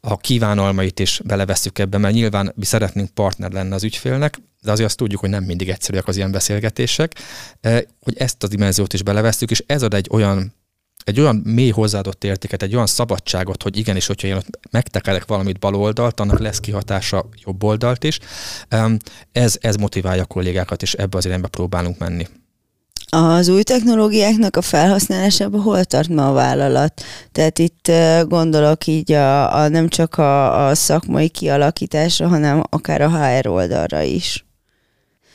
a 0.00 0.16
kívánalmait 0.16 1.00
is 1.00 1.20
belevesszük 1.24 1.78
ebbe, 1.78 1.98
mert 1.98 2.14
nyilván 2.14 2.52
mi 2.56 2.64
szeretnénk 2.64 3.10
partner 3.10 3.52
lenni 3.52 3.72
az 3.72 3.84
ügyfélnek, 3.84 4.38
de 4.62 4.70
azért 4.72 4.88
azt 4.88 4.96
tudjuk, 4.96 5.20
hogy 5.20 5.30
nem 5.30 5.44
mindig 5.44 5.68
egyszerűek 5.68 6.08
az 6.08 6.16
ilyen 6.16 6.30
beszélgetések, 6.30 7.14
eh, 7.60 7.80
hogy 8.00 8.16
ezt 8.16 8.42
a 8.42 8.48
dimenziót 8.48 8.92
is 8.92 9.02
belevesztük, 9.02 9.50
és 9.50 9.62
ez 9.66 9.82
ad 9.82 9.94
egy 9.94 10.08
olyan 10.10 10.54
egy 11.08 11.20
olyan 11.20 11.42
mély 11.44 11.70
hozzáadott 11.70 12.24
értéket, 12.24 12.62
egy 12.62 12.74
olyan 12.74 12.86
szabadságot, 12.86 13.62
hogy 13.62 13.76
igenis, 13.76 14.06
hogyha 14.06 14.26
én 14.26 14.34
ott 14.34 14.58
megtekerek 14.70 15.26
valamit 15.26 15.58
bal 15.58 15.74
oldalt, 15.74 16.20
annak 16.20 16.38
lesz 16.38 16.60
kihatása 16.60 17.28
jobb 17.44 17.62
oldalt 17.62 18.04
is. 18.04 18.18
Ez, 19.32 19.56
ez 19.60 19.76
motiválja 19.76 20.22
a 20.22 20.26
kollégákat, 20.26 20.82
és 20.82 20.94
ebbe 20.94 21.16
az 21.16 21.26
irányba 21.26 21.48
próbálunk 21.48 21.98
menni. 21.98 22.26
Az 23.10 23.48
új 23.48 23.62
technológiáknak 23.62 24.56
a 24.56 24.62
felhasználásában 24.62 25.60
hol 25.60 25.84
tart 25.84 26.08
ma 26.08 26.28
a 26.28 26.32
vállalat? 26.32 27.02
Tehát 27.32 27.58
itt 27.58 27.92
gondolok 28.26 28.86
így 28.86 29.12
a, 29.12 29.54
a 29.54 29.68
nem 29.68 29.88
csak 29.88 30.18
a, 30.18 30.66
a 30.66 30.74
szakmai 30.74 31.28
kialakításra, 31.28 32.28
hanem 32.28 32.62
akár 32.70 33.00
a 33.00 33.26
HR 33.26 33.48
oldalra 33.48 34.02
is. 34.02 34.47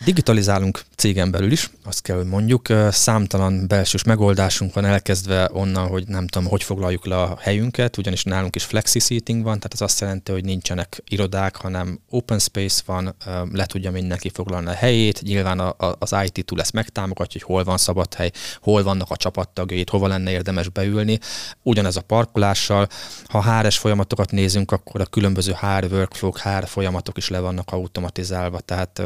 Digitalizálunk 0.04 0.82
cégen 0.96 1.32
belül 1.32 1.52
is, 1.52 1.72
azt 1.84 2.02
kell, 2.02 2.18
hogy 2.18 2.26
mondjuk. 2.26 2.68
Számtalan 2.92 3.68
belsős 3.68 4.04
megoldásunk 4.04 4.74
van 4.74 4.86
elkezdve 4.86 5.50
onnan, 5.54 5.88
hogy 5.88 6.08
nem 6.08 6.28
tudom, 6.28 6.48
hogy 6.48 6.64
foglaljuk 6.64 7.06
le 7.06 7.22
a 7.22 7.38
helyünket, 7.40 7.98
ugyanis 7.98 8.24
nálunk 8.24 8.56
is 8.56 8.64
flexi 8.64 9.00
seating 9.00 9.44
van, 9.44 9.56
tehát 9.56 9.74
ez 9.74 9.82
azt 9.82 10.00
jelenti, 10.00 10.32
hogy 10.32 10.44
nincsenek 10.44 11.02
irodák, 11.08 11.56
hanem 11.56 12.00
open 12.10 12.40
space 12.40 12.82
van, 12.86 13.16
le 13.52 13.66
tudja 13.66 13.92
mindenki 13.92 14.30
foglalni 14.34 14.68
a 14.68 14.74
helyét. 14.74 15.22
Nyilván 15.22 15.76
az 16.00 16.16
IT 16.26 16.46
túl 16.46 16.60
ezt 16.60 16.74
megtámogatja, 16.74 17.42
hogy 17.42 17.56
hol 17.56 17.64
van 17.64 17.78
szabad 17.78 18.14
hely, 18.14 18.32
hol 18.62 18.84
vannak 18.84 19.10
a 19.10 19.18
csapattagjait, 19.18 19.90
hova 19.90 20.08
lenne 20.08 20.32
érdemes 20.32 20.70
beülni. 20.70 21.20
Ugyanez 21.62 21.96
a 21.96 22.02
parkolással. 22.02 22.88
Ha 23.26 23.60
HR-es 23.60 23.78
folyamatokat 23.78 24.32
nézünk, 24.32 24.72
akkor 24.72 25.02
a 25.02 25.06
különböző 25.06 25.56
HR 25.60 25.86
workflow, 25.92 26.32
HR 26.32 26.68
folyamatok 26.68 27.18
is 27.18 27.30
le 27.30 27.40
vannak 27.40 27.72
automatizálva, 27.72 28.60
tehát 28.60 29.02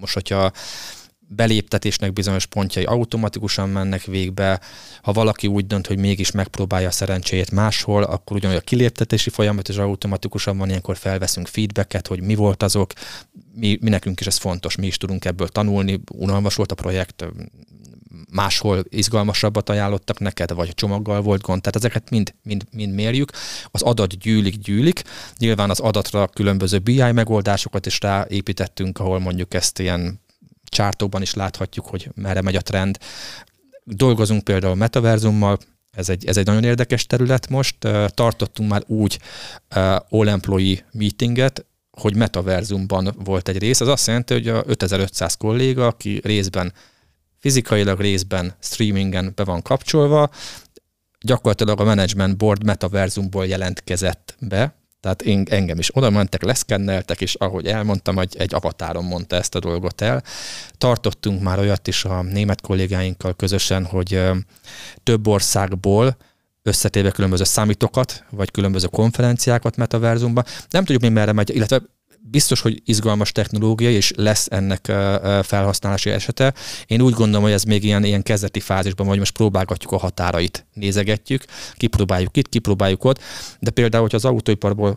most, 0.00 0.14
hogyha 0.14 0.33
beléptetésnek 1.28 2.12
bizonyos 2.12 2.46
pontjai 2.46 2.84
automatikusan 2.84 3.68
mennek 3.68 4.04
végbe, 4.04 4.60
ha 5.02 5.12
valaki 5.12 5.46
úgy 5.46 5.66
dönt, 5.66 5.86
hogy 5.86 5.98
mégis 5.98 6.30
megpróbálja 6.30 6.88
a 6.88 6.90
szerencséjét 6.90 7.50
máshol, 7.50 8.02
akkor 8.02 8.36
ugyanúgy 8.36 8.56
a 8.56 8.60
kiléptetési 8.60 9.30
folyamat 9.30 9.68
is 9.68 9.76
automatikusan 9.76 10.58
van, 10.58 10.68
ilyenkor 10.68 10.96
felveszünk 10.96 11.46
feedbacket, 11.46 12.06
hogy 12.06 12.22
mi 12.22 12.34
volt 12.34 12.62
azok, 12.62 12.92
mi, 13.54 13.78
mi 13.80 13.88
nekünk 13.88 14.20
is 14.20 14.26
ez 14.26 14.36
fontos, 14.36 14.76
mi 14.76 14.86
is 14.86 14.96
tudunk 14.96 15.24
ebből 15.24 15.48
tanulni, 15.48 16.00
unalmas 16.12 16.54
volt 16.54 16.72
a 16.72 16.74
projekt, 16.74 17.24
máshol 18.30 18.84
izgalmasabbat 18.88 19.68
ajánlottak 19.68 20.18
neked, 20.18 20.52
vagy 20.52 20.74
csomaggal 20.74 21.20
volt 21.20 21.42
gond. 21.42 21.60
Tehát 21.60 21.76
ezeket 21.76 22.10
mind, 22.10 22.34
mind, 22.42 22.62
mind 22.72 22.94
mérjük. 22.94 23.30
Az 23.70 23.82
adat 23.82 24.18
gyűlik, 24.18 24.56
gyűlik. 24.58 25.02
Nyilván 25.38 25.70
az 25.70 25.80
adatra 25.80 26.26
különböző 26.26 26.78
BI 26.78 27.12
megoldásokat 27.12 27.86
is 27.86 28.00
ráépítettünk, 28.00 28.98
ahol 28.98 29.18
mondjuk 29.18 29.54
ezt 29.54 29.78
ilyen 29.78 30.23
csártókban 30.74 31.22
is 31.22 31.34
láthatjuk, 31.34 31.86
hogy 31.86 32.10
merre 32.14 32.40
megy 32.40 32.56
a 32.56 32.60
trend. 32.60 32.98
Dolgozunk 33.84 34.44
például 34.44 34.74
metaverzummal, 34.74 35.58
ez 35.90 36.08
egy, 36.08 36.26
ez 36.26 36.36
egy 36.36 36.46
nagyon 36.46 36.64
érdekes 36.64 37.06
terület 37.06 37.48
most. 37.48 37.76
Tartottunk 38.06 38.70
már 38.70 38.82
úgy 38.86 39.18
all 40.08 40.28
employee 40.28 40.84
meetinget, 40.92 41.66
hogy 41.90 42.16
metaverzumban 42.16 43.14
volt 43.24 43.48
egy 43.48 43.58
rész. 43.58 43.80
Az 43.80 43.88
azt 43.88 44.06
jelenti, 44.06 44.32
hogy 44.32 44.48
a 44.48 44.62
5500 44.66 45.34
kolléga, 45.34 45.86
aki 45.86 46.20
részben 46.24 46.72
fizikailag 47.38 48.00
részben 48.00 48.54
streamingen 48.60 49.32
be 49.34 49.44
van 49.44 49.62
kapcsolva, 49.62 50.30
gyakorlatilag 51.20 51.80
a 51.80 51.84
management 51.84 52.36
board 52.36 52.64
metaverzumból 52.64 53.46
jelentkezett 53.46 54.36
be, 54.40 54.74
tehát 55.04 55.22
én, 55.22 55.44
engem 55.50 55.78
is 55.78 55.96
oda 55.96 56.10
mentek, 56.10 56.42
leszkenneltek, 56.42 57.20
és 57.20 57.34
ahogy 57.34 57.66
elmondtam, 57.66 58.16
hogy 58.16 58.36
egy 58.38 58.54
avatáron 58.54 59.04
mondta 59.04 59.36
ezt 59.36 59.54
a 59.54 59.58
dolgot 59.58 60.00
el. 60.00 60.22
Tartottunk 60.78 61.42
már 61.42 61.58
olyat 61.58 61.88
is 61.88 62.04
a 62.04 62.22
német 62.22 62.60
kollégáinkkal 62.60 63.34
közösen, 63.34 63.84
hogy 63.84 64.22
több 65.02 65.26
országból 65.26 66.16
összetéve 66.62 67.10
különböző 67.10 67.44
számítokat, 67.44 68.24
vagy 68.30 68.50
különböző 68.50 68.86
konferenciákat 68.86 69.76
metaverzumba. 69.76 70.44
Nem 70.70 70.84
tudjuk 70.84 71.02
még 71.02 71.12
merre 71.12 71.32
megy, 71.32 71.54
illetve 71.54 71.82
biztos, 72.30 72.60
hogy 72.60 72.82
izgalmas 72.84 73.32
technológia, 73.32 73.90
és 73.90 74.12
lesz 74.16 74.46
ennek 74.50 74.84
felhasználási 75.42 76.10
esete. 76.10 76.54
Én 76.86 77.00
úgy 77.00 77.14
gondolom, 77.14 77.42
hogy 77.42 77.52
ez 77.52 77.62
még 77.62 77.84
ilyen, 77.84 78.04
ilyen 78.04 78.22
kezdeti 78.22 78.60
fázisban, 78.60 79.06
vagy 79.06 79.18
most 79.18 79.32
próbálgatjuk 79.32 79.92
a 79.92 79.98
határait, 79.98 80.66
nézegetjük, 80.72 81.44
kipróbáljuk 81.76 82.36
itt, 82.36 82.48
kipróbáljuk 82.48 83.04
ott, 83.04 83.20
de 83.60 83.70
például, 83.70 84.02
hogy 84.02 84.14
az 84.14 84.24
autóiparból 84.24 84.96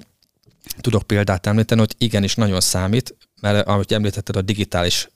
tudok 0.81 1.03
példát 1.03 1.47
említeni, 1.47 1.79
hogy 1.79 1.95
igenis 1.97 2.35
nagyon 2.35 2.61
számít, 2.61 3.15
mert 3.41 3.67
ahogy 3.67 3.93
említetted, 3.93 4.35
a 4.35 4.41
digitális 4.41 5.09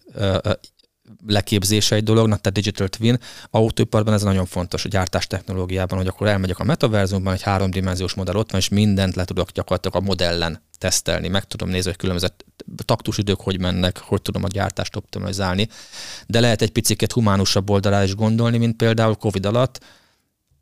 leképzése 1.28 1.96
egy 1.96 2.04
dolognak, 2.04 2.42
tehát 2.42 2.58
digital 2.58 2.88
twin, 2.88 3.18
autóiparban 3.50 4.14
ez 4.14 4.22
nagyon 4.22 4.46
fontos 4.46 4.86
a 4.86 4.90
gyártás 4.90 5.28
technológiában, 5.28 5.98
hogy 5.98 6.08
akkor 6.08 6.28
elmegyek 6.28 6.60
a 6.60 6.64
metaverzumban, 6.64 7.34
egy 7.34 7.42
háromdimenziós 7.42 8.14
modell 8.14 8.36
ott 8.36 8.52
van, 8.52 8.60
és 8.62 8.70
mindent 8.70 9.16
le 9.16 9.26
tudok 9.26 9.52
gyakorlatilag 9.52 10.04
a 10.04 10.06
modellen 10.06 10.62
tesztelni, 10.78 11.28
meg 11.28 11.44
tudom 11.44 11.70
nézni, 11.70 11.90
hogy 11.90 12.00
különböző 12.00 12.28
taktusidők 12.86 13.42
hogy 13.42 13.60
mennek, 13.60 13.98
hogy 13.98 14.22
tudom 14.22 14.44
a 14.44 14.48
gyártást 14.48 14.96
optimalizálni, 14.96 15.68
de 16.28 16.40
lehet 16.40 16.62
egy 16.62 16.72
picit 16.72 17.12
humánusabb 17.12 17.70
oldalá 17.70 18.04
is 18.04 18.16
gondolni, 18.16 18.58
mint 18.58 18.76
például 18.76 19.16
Covid 19.16 19.46
alatt, 19.46 19.80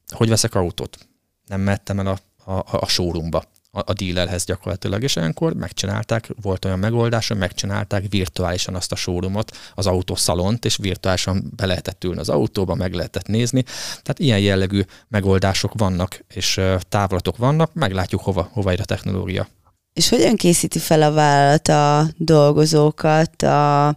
hogy 0.07 0.29
veszek 0.29 0.55
autót. 0.55 0.97
Nem 1.45 1.61
mehettem 1.61 1.99
el 1.99 2.07
a, 2.07 2.17
a, 2.51 2.63
a 2.69 2.87
showroomba 2.87 3.43
a, 3.71 3.79
a 3.85 3.93
dealerhez 3.93 4.43
gyakorlatilag, 4.45 5.03
és 5.03 5.15
olyankor 5.15 5.53
megcsinálták, 5.53 6.29
volt 6.41 6.65
olyan 6.65 6.79
megoldás, 6.79 7.27
hogy 7.27 7.37
megcsinálták 7.37 8.03
virtuálisan 8.09 8.75
azt 8.75 8.91
a 8.91 8.95
showroomot, 8.95 9.57
az 9.73 9.87
autószalont, 9.87 10.65
és 10.65 10.77
virtuálisan 10.77 11.51
be 11.55 11.65
lehetett 11.65 12.03
ülni 12.03 12.19
az 12.19 12.29
autóba, 12.29 12.75
meg 12.75 12.93
lehetett 12.93 13.27
nézni. 13.27 13.63
Tehát 13.89 14.19
ilyen 14.19 14.39
jellegű 14.39 14.81
megoldások 15.07 15.71
vannak, 15.77 16.23
és 16.33 16.61
távlatok 16.89 17.37
vannak, 17.37 17.73
meglátjuk 17.73 18.21
hova, 18.21 18.49
hova 18.51 18.71
ér 18.71 18.79
a 18.79 18.85
technológia. 18.85 19.47
És 19.93 20.09
hogyan 20.09 20.35
készíti 20.35 20.79
fel 20.79 21.01
a 21.01 21.11
vállalat 21.11 21.67
a 21.67 22.07
dolgozókat 22.17 23.41
a, 23.41 23.87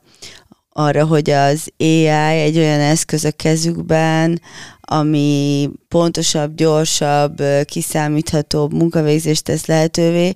arra, 0.73 1.07
hogy 1.07 1.31
az 1.31 1.73
AI 1.79 2.07
egy 2.41 2.59
olyan 2.59 2.81
eszköz 2.81 3.25
a 3.25 3.31
kezükben, 3.31 4.41
ami 4.81 5.71
pontosabb, 5.89 6.55
gyorsabb, 6.55 7.43
kiszámíthatóbb 7.65 8.73
munkavégzést 8.73 9.45
tesz 9.45 9.67
lehetővé, 9.67 10.33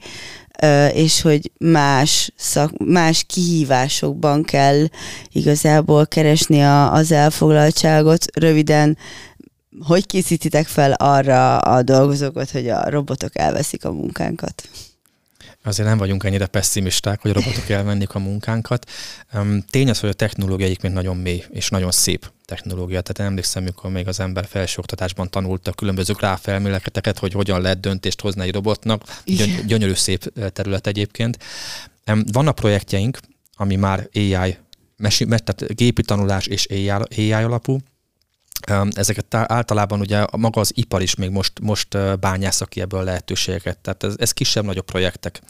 és 0.92 1.20
hogy 1.20 1.50
más, 1.58 2.32
szak, 2.36 2.70
más 2.84 3.24
kihívásokban 3.26 4.42
kell 4.42 4.84
igazából 5.32 6.06
keresni 6.06 6.62
a, 6.62 6.92
az 6.92 7.12
elfoglaltságot. 7.12 8.24
Röviden, 8.38 8.98
hogy 9.80 10.06
készítitek 10.06 10.66
fel 10.66 10.92
arra 10.92 11.58
a 11.58 11.82
dolgozókat, 11.82 12.50
hogy 12.50 12.68
a 12.68 12.90
robotok 12.90 13.38
elveszik 13.38 13.84
a 13.84 13.92
munkánkat? 13.92 14.68
Azért 15.66 15.88
nem 15.88 15.98
vagyunk 15.98 16.24
ennyire 16.24 16.46
pessimisták, 16.46 17.20
hogy 17.20 17.30
a 17.30 17.34
robotok 17.34 17.68
elvennék 17.68 18.14
a 18.14 18.18
munkánkat. 18.18 18.90
Tény 19.70 19.90
az, 19.90 20.00
hogy 20.00 20.08
a 20.08 20.12
technológia 20.12 20.66
egyébként 20.66 20.94
nagyon 20.94 21.16
mély 21.16 21.44
és 21.50 21.68
nagyon 21.68 21.90
szép 21.90 22.30
technológia. 22.44 23.00
Tehát 23.00 23.30
emlékszem, 23.30 23.62
amikor 23.62 23.90
még 23.90 24.08
az 24.08 24.20
ember 24.20 24.46
felsőoktatásban 24.46 25.30
tanulta 25.30 25.72
különböző 25.72 26.12
gráfelméleteket, 26.12 27.18
hogy 27.18 27.32
hogyan 27.32 27.60
lehet 27.60 27.80
döntést 27.80 28.20
hozni 28.20 28.42
egy 28.42 28.52
robotnak. 28.52 29.02
Gyöny- 29.24 29.66
gyönyörű 29.66 29.94
szép 29.94 30.32
terület 30.52 30.86
egyébként. 30.86 31.38
Vannak 32.32 32.54
projektjeink, 32.54 33.18
ami 33.56 33.76
már 33.76 34.08
AI, 34.14 34.56
mesi- 34.96 35.26
tehát 35.26 35.74
gépi 35.74 36.02
tanulás 36.02 36.46
és 36.46 36.66
AI, 36.66 36.88
AI 36.90 37.32
alapú, 37.32 37.78
Ezeket 38.90 39.34
általában 39.34 40.00
ugye 40.00 40.24
maga 40.36 40.60
az 40.60 40.72
ipar 40.74 41.02
is 41.02 41.14
még 41.14 41.30
most, 41.30 41.60
most 41.60 42.18
bányász 42.18 42.62
ki 42.68 42.80
ebből 42.80 43.00
a 43.00 43.02
lehetőségeket. 43.02 43.78
Tehát 43.78 44.02
ez, 44.02 44.14
ez 44.18 44.32
kisebb-nagyobb 44.32 44.84
projektek, 44.84 45.40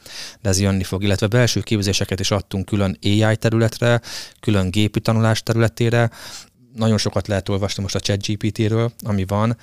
de 0.41 0.49
ez 0.49 0.59
jönni 0.59 0.83
fog. 0.83 1.03
Illetve 1.03 1.27
belső 1.27 1.59
képzéseket 1.59 2.19
is 2.19 2.31
adtunk 2.31 2.65
külön 2.65 2.97
AI 3.03 3.35
területre, 3.35 4.01
külön 4.39 4.71
gépi 4.71 4.99
tanulás 4.99 5.43
területére. 5.43 6.09
Nagyon 6.73 6.97
sokat 6.97 7.27
lehet 7.27 7.49
olvasni 7.49 7.81
most 7.83 7.95
a 7.95 7.99
ChatGPT-ről, 7.99 8.91
ami 9.03 9.25
van, 9.25 9.57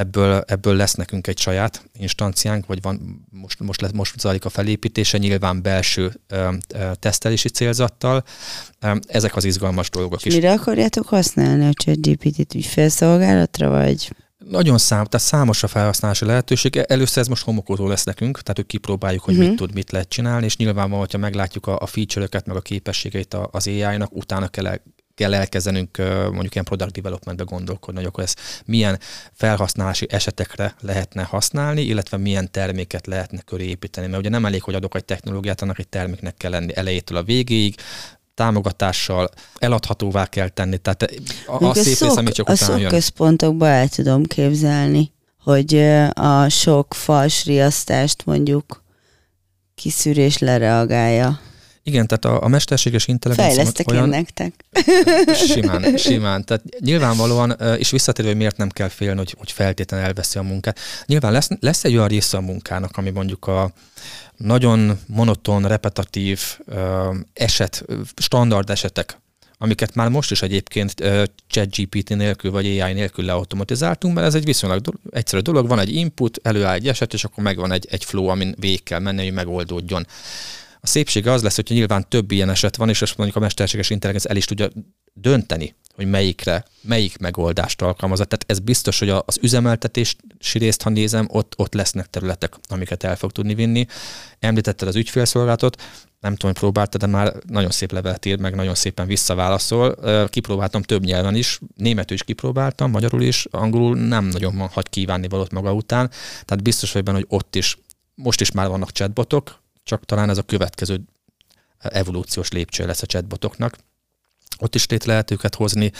ebből, 0.00 0.44
ebből 0.46 0.76
lesz 0.76 0.94
nekünk 0.94 1.26
egy 1.26 1.38
saját 1.38 1.84
instanciánk, 1.98 2.66
vagy 2.66 2.82
van, 2.82 3.26
most, 3.30 3.60
most, 3.60 3.80
lesz, 3.80 3.90
most 3.92 4.20
zajlik 4.20 4.44
a 4.44 4.48
felépítése, 4.48 5.18
nyilván 5.18 5.62
belső 5.62 6.12
ö, 6.26 6.52
ö, 6.74 6.90
tesztelési 6.94 7.48
célzattal. 7.48 8.24
Ezek 9.06 9.36
az 9.36 9.44
izgalmas 9.44 9.90
dolgok 9.90 10.24
is. 10.24 10.34
Mire 10.34 10.52
akarjátok 10.52 11.06
használni 11.06 11.66
a 11.66 11.72
ChatGPT-t? 11.72 12.54
Ügyfélszolgálatra, 12.54 13.68
vagy? 13.68 14.10
Nagyon 14.48 14.78
szám, 14.78 15.04
tehát 15.04 15.26
számos 15.26 15.62
a 15.62 15.66
felhasználási 15.66 16.24
lehetőség. 16.24 16.76
Először 16.76 17.18
ez 17.22 17.28
most 17.28 17.44
homokótól 17.44 17.88
lesz 17.88 18.04
nekünk, 18.04 18.40
tehát 18.40 18.56
hogy 18.56 18.66
kipróbáljuk, 18.66 19.22
hogy 19.22 19.34
uh-huh. 19.34 19.48
mit 19.48 19.58
tud, 19.58 19.74
mit 19.74 19.90
lehet 19.90 20.08
csinálni, 20.08 20.44
és 20.44 20.56
nyilvánvalóan, 20.56 21.00
hogyha 21.00 21.18
meglátjuk 21.18 21.66
a, 21.66 21.78
a 21.80 21.86
feature-öket, 21.86 22.46
meg 22.46 22.56
a 22.56 22.60
képességeit 22.60 23.36
az 23.50 23.66
AI-nak, 23.66 24.16
utána 24.16 24.48
kell 24.48 24.78
kell 25.20 25.34
elkezdenünk 25.34 25.98
mondjuk 26.32 26.52
ilyen 26.54 26.64
product 26.64 26.92
developmentbe 26.92 27.44
gondolkodni, 27.44 28.00
hogy 28.00 28.08
akkor 28.08 28.24
ezt 28.24 28.40
milyen 28.64 28.98
felhasználási 29.32 30.06
esetekre 30.10 30.74
lehetne 30.80 31.22
használni, 31.22 31.82
illetve 31.82 32.16
milyen 32.16 32.50
terméket 32.50 33.06
lehetne 33.06 33.40
köré 33.40 33.64
építeni. 33.64 34.06
Mert 34.06 34.18
ugye 34.18 34.28
nem 34.28 34.44
elég, 34.44 34.62
hogy 34.62 34.74
adok 34.74 34.96
egy 34.96 35.04
technológiát, 35.04 35.62
annak 35.62 35.78
egy 35.78 35.88
terméknek 35.88 36.36
kell 36.36 36.50
lenni 36.50 36.76
elejétől 36.76 37.18
a 37.18 37.22
végéig, 37.22 37.74
támogatással 38.34 39.28
eladhatóvá 39.58 40.26
kell 40.26 40.48
tenni. 40.48 40.78
Tehát 40.78 41.02
a, 41.46 41.64
a 41.64 41.74
szép 41.74 41.98
rész, 41.98 42.16
ami 42.16 42.32
csak 42.32 42.48
a 42.48 42.52
utána 42.52 42.76
jön. 42.76 42.90
központokba 42.90 43.66
el 43.66 43.88
tudom 43.88 44.24
képzelni, 44.24 45.12
hogy 45.42 45.74
a 46.12 46.48
sok 46.48 46.94
fals 46.94 47.44
riasztást 47.44 48.24
mondjuk 48.24 48.82
kiszűrés 49.74 50.38
lereagálja. 50.38 51.40
Igen, 51.90 52.06
tehát 52.06 52.24
a, 52.24 52.44
a 52.44 52.48
mesterséges 52.48 53.06
intelligencia 53.06 53.54
Fejlesztek 53.54 53.90
olyan... 53.90 54.04
én 54.04 54.08
nektek. 54.08 54.64
Simán, 55.34 55.96
simán. 55.96 56.44
Tehát 56.44 56.62
nyilvánvalóan, 56.78 57.56
és 57.76 57.90
visszatérve, 57.90 58.30
hogy 58.30 58.38
miért 58.38 58.56
nem 58.56 58.68
kell 58.68 58.88
félni, 58.88 59.18
hogy, 59.18 59.34
hogy 59.38 59.52
feltétlenül 59.52 60.06
elveszi 60.06 60.38
a 60.38 60.42
munkát. 60.42 60.78
Nyilván 61.06 61.32
lesz, 61.32 61.48
lesz 61.60 61.84
egy 61.84 61.94
olyan 61.96 62.08
része 62.08 62.36
a 62.36 62.40
munkának, 62.40 62.96
ami 62.96 63.10
mondjuk 63.10 63.46
a 63.46 63.72
nagyon 64.36 64.98
monoton, 65.06 65.66
repetatív 65.66 66.40
eset, 67.32 67.84
standard 68.16 68.70
esetek, 68.70 69.18
amiket 69.58 69.94
már 69.94 70.08
most 70.08 70.30
is 70.30 70.42
egyébként 70.42 70.94
uh, 71.00 71.22
ChatGPT 71.46 72.08
nélkül 72.16 72.50
vagy 72.50 72.66
AI 72.66 72.92
nélkül 72.92 73.24
leautomatizáltunk, 73.24 74.14
mert 74.14 74.26
ez 74.26 74.34
egy 74.34 74.44
viszonylag 74.44 74.80
do- 74.80 75.00
egyszerű 75.10 75.42
dolog, 75.42 75.68
van 75.68 75.78
egy 75.78 75.94
input, 75.94 76.40
előáll 76.42 76.74
egy 76.74 76.88
eset, 76.88 77.12
és 77.12 77.24
akkor 77.24 77.44
megvan 77.44 77.72
egy, 77.72 77.86
egy 77.90 78.04
flow, 78.04 78.26
amin 78.26 78.54
végig 78.58 78.82
kell 78.82 78.98
menni, 78.98 79.22
hogy 79.22 79.32
megoldódjon. 79.32 80.06
A 80.80 80.86
szépsége 80.86 81.32
az 81.32 81.42
lesz, 81.42 81.56
hogy 81.56 81.66
nyilván 81.68 82.08
több 82.08 82.30
ilyen 82.30 82.50
eset 82.50 82.76
van, 82.76 82.88
és 82.88 83.02
azt 83.02 83.16
mondjuk 83.16 83.38
a 83.38 83.40
mesterséges 83.40 83.90
intelligencia 83.90 84.30
el 84.30 84.36
is 84.36 84.44
tudja 84.44 84.68
dönteni, 85.12 85.74
hogy 85.94 86.06
melyikre, 86.06 86.64
melyik 86.80 87.18
megoldást 87.18 87.82
alkalmazza. 87.82 88.24
Tehát 88.24 88.44
ez 88.48 88.58
biztos, 88.58 88.98
hogy 88.98 89.08
az 89.08 89.38
üzemeltetési 89.40 90.16
részt, 90.52 90.82
ha 90.82 90.90
nézem, 90.90 91.26
ott, 91.30 91.52
ott 91.56 91.74
lesznek 91.74 92.06
területek, 92.06 92.54
amiket 92.68 93.04
el 93.04 93.16
fog 93.16 93.32
tudni 93.32 93.54
vinni. 93.54 93.86
Említetted 94.38 94.88
az 94.88 94.96
ügyfélszolgálatot, 94.96 95.82
nem 96.20 96.32
tudom, 96.32 96.50
hogy 96.50 96.60
próbáltad, 96.60 97.00
de 97.00 97.06
már 97.06 97.34
nagyon 97.46 97.70
szép 97.70 97.92
levelet 97.92 98.24
ír, 98.26 98.38
meg 98.38 98.54
nagyon 98.54 98.74
szépen 98.74 99.06
visszaválaszol. 99.06 99.96
Kipróbáltam 100.28 100.82
több 100.82 101.04
nyelven 101.04 101.34
is, 101.34 101.60
németül 101.76 102.16
is 102.16 102.22
kipróbáltam, 102.22 102.90
magyarul 102.90 103.22
is, 103.22 103.46
angolul 103.50 103.96
nem 103.96 104.24
nagyon 104.24 104.58
hagy 104.58 104.88
kívánni 104.88 105.28
valót 105.28 105.52
maga 105.52 105.72
után. 105.72 106.10
Tehát 106.44 106.62
biztos 106.62 106.92
vagy 106.92 107.02
benne, 107.02 107.16
hogy 107.16 107.26
ott 107.28 107.56
is, 107.56 107.78
most 108.14 108.40
is 108.40 108.50
már 108.50 108.68
vannak 108.68 108.90
chatbotok, 108.90 109.59
csak 109.82 110.04
talán 110.04 110.30
ez 110.30 110.38
a 110.38 110.42
következő 110.42 111.00
evolúciós 111.78 112.50
lépcső 112.50 112.86
lesz 112.86 113.02
a 113.02 113.06
chatbotoknak. 113.06 113.76
Ott 114.58 114.74
is 114.74 114.86
létre 114.86 115.10
lehet 115.10 115.30
őket 115.30 115.54
hozni, 115.54 115.92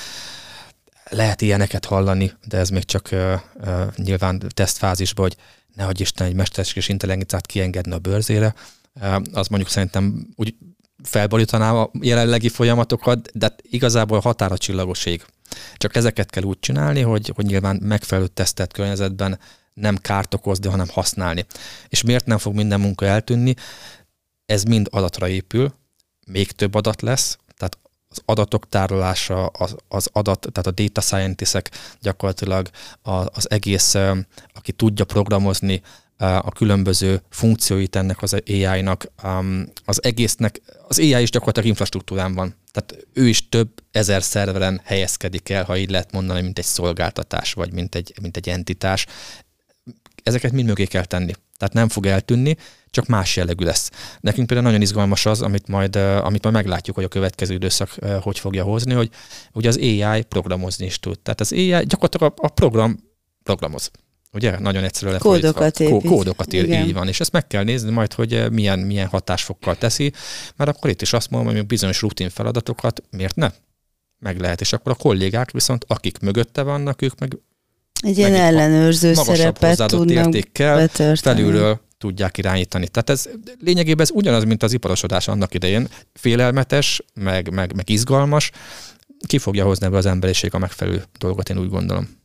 lehet 1.11 1.41
ilyeneket 1.41 1.85
hallani, 1.85 2.33
de 2.47 2.59
ez 2.59 2.69
még 2.69 2.85
csak 2.85 3.09
uh, 3.13 3.41
uh, 3.55 3.95
nyilván 3.97 4.43
tesztfázisban, 4.55 5.25
hogy 5.25 5.37
nehogy 5.75 6.01
Isten 6.01 6.27
egy 6.27 6.35
mesterséges 6.35 6.89
intelligenciát 6.89 7.47
kiengedne 7.47 7.95
a 7.95 7.99
bőrzére. 7.99 8.55
Uh, 8.95 9.17
az 9.33 9.49
mondjuk 9.49 9.71
szerintem 9.71 10.29
úgy 10.37 10.55
felborítaná 11.03 11.73
a 11.73 11.91
jelenlegi 12.01 12.49
folyamatokat, 12.49 13.39
de 13.39 13.55
igazából 13.63 14.19
a 14.19 14.21
határa 14.21 14.59
csillagoség. 14.59 15.25
Csak 15.77 15.97
ezeket 15.97 16.31
kell 16.31 16.43
úgy 16.43 16.59
csinálni, 16.61 17.01
hogy, 17.01 17.33
hogy 17.35 17.45
nyilván 17.45 17.77
megfelelő 17.77 18.27
tesztelt 18.27 18.73
környezetben 18.73 19.39
nem 19.81 19.97
kárt 19.97 20.35
okozni, 20.35 20.69
hanem 20.69 20.89
használni. 20.89 21.47
És 21.89 22.03
miért 22.03 22.27
nem 22.27 22.39
fog 22.39 22.55
minden 22.55 22.81
munka 22.81 23.07
eltűnni? 23.07 23.55
Ez 24.47 24.63
mind 24.63 24.89
adatra 24.91 25.29
épül, 25.29 25.75
még 26.27 26.53
több 26.53 26.75
adat 26.75 27.03
lesz, 27.03 27.39
tehát 27.57 27.79
az 28.09 28.23
adatok 28.25 28.69
tárolása, 28.69 29.47
az, 29.47 29.77
az 29.89 30.09
adat, 30.13 30.49
tehát 30.53 30.67
a 30.67 30.83
data 30.83 31.01
scientistek 31.01 31.71
gyakorlatilag 32.01 32.71
az 33.33 33.51
egész, 33.51 33.95
aki 34.55 34.73
tudja 34.73 35.05
programozni 35.05 35.83
a 36.21 36.51
különböző 36.51 37.23
funkcióit 37.29 37.97
ennek 37.97 38.23
az 38.23 38.43
AI-nak, 38.47 39.13
az 39.85 40.05
egésznek, 40.05 40.61
az 40.89 40.99
AI 40.99 41.23
is 41.23 41.31
gyakorlatilag 41.31 41.69
infrastruktúrán 41.69 42.35
van. 42.35 42.55
Tehát 42.73 43.07
ő 43.13 43.29
is 43.29 43.49
több 43.49 43.69
ezer 43.91 44.23
szerveren 44.23 44.81
helyezkedik 44.85 45.49
el, 45.49 45.65
ha 45.65 45.77
így 45.77 45.91
lehet 45.91 46.13
mondani, 46.13 46.41
mint 46.41 46.59
egy 46.59 46.65
szolgáltatás, 46.65 47.53
vagy 47.53 47.73
mint 47.73 47.95
egy, 47.95 48.13
mint 48.23 48.37
egy 48.37 48.49
entitás 48.49 49.07
ezeket 50.23 50.53
mind 50.53 50.67
mögé 50.67 50.85
kell 50.85 51.05
tenni. 51.05 51.33
Tehát 51.57 51.75
nem 51.75 51.89
fog 51.89 52.07
eltűnni, 52.07 52.57
csak 52.91 53.07
más 53.07 53.37
jellegű 53.37 53.65
lesz. 53.65 53.91
Nekünk 54.21 54.47
például 54.47 54.69
nagyon 54.69 54.83
izgalmas 54.83 55.27
az, 55.27 55.43
amit 55.43 55.69
majd, 55.69 55.97
amit 55.97 56.43
majd 56.43 56.55
meglátjuk, 56.55 56.97
hogy 56.97 57.05
a 57.05 57.09
következő 57.09 57.55
időszak 57.55 57.91
hogy 58.21 58.39
fogja 58.39 58.65
hozni, 58.65 58.93
hogy 58.93 59.11
ugye 59.53 59.69
az 59.69 59.77
AI 59.77 60.23
programozni 60.23 60.87
is 60.87 60.99
tud. 60.99 61.19
Tehát 61.21 61.41
az 61.41 61.53
AI 61.53 61.85
gyakorlatilag 61.85 62.33
a, 62.37 62.43
a 62.45 62.49
program 62.49 63.09
programoz. 63.43 63.91
Ugye? 64.33 64.59
Nagyon 64.59 64.85
egyszerű 64.85 65.17
Kódokat 65.17 65.81
épít. 65.81 66.11
Kódokat 66.11 66.53
ír, 66.53 66.71
így 66.71 66.93
van. 66.93 67.09
És 67.09 67.21
ezt 67.21 67.33
meg 67.33 67.47
kell 67.47 67.65
nézni 67.65 67.91
majd, 67.91 68.13
hogy 68.13 68.53
milyen, 68.53 68.79
milyen 68.79 69.07
hatásfokkal 69.07 69.77
teszi, 69.77 70.13
mert 70.57 70.71
akkor 70.71 70.91
itt 70.91 71.03
is 71.03 71.13
azt 71.13 71.31
mondom, 71.31 71.55
hogy 71.55 71.67
bizonyos 71.67 72.01
rutin 72.01 72.29
feladatokat 72.29 73.03
miért 73.11 73.37
ne? 73.37 73.51
Meg 74.19 74.41
lehet. 74.41 74.61
És 74.61 74.73
akkor 74.73 74.93
a 74.93 74.95
kollégák 74.95 75.51
viszont, 75.51 75.85
akik 75.89 76.19
mögötte 76.19 76.63
vannak, 76.63 77.03
ők 77.03 77.19
meg 77.19 77.39
egy 78.03 78.19
ilyen 78.19 78.35
ellenőrző 78.35 79.15
szerepet 79.15 79.87
tudnak 79.87 80.27
értékkel 80.27 80.89
felülről 81.15 81.81
tudják 81.99 82.39
irányítani. 82.39 82.89
Tehát 82.89 83.11
ez 83.11 83.29
lényegében 83.59 84.05
ez 84.05 84.11
ugyanaz, 84.15 84.45
mint 84.45 84.63
az 84.63 84.73
iparosodás 84.73 85.29
annak 85.29 85.55
idején. 85.55 85.89
Félelmetes, 86.15 87.03
meg, 87.15 87.53
meg, 87.53 87.75
meg 87.75 87.91
izgalmas. 87.91 88.51
Ki 89.27 89.39
fogja 89.39 89.65
hozni 89.65 89.87
ebből 89.87 89.99
az 89.99 90.07
emberiség 90.07 90.55
a 90.55 90.59
megfelelő 90.59 91.03
dolgot, 91.19 91.49
én 91.49 91.59
úgy 91.59 91.69
gondolom. 91.69 92.19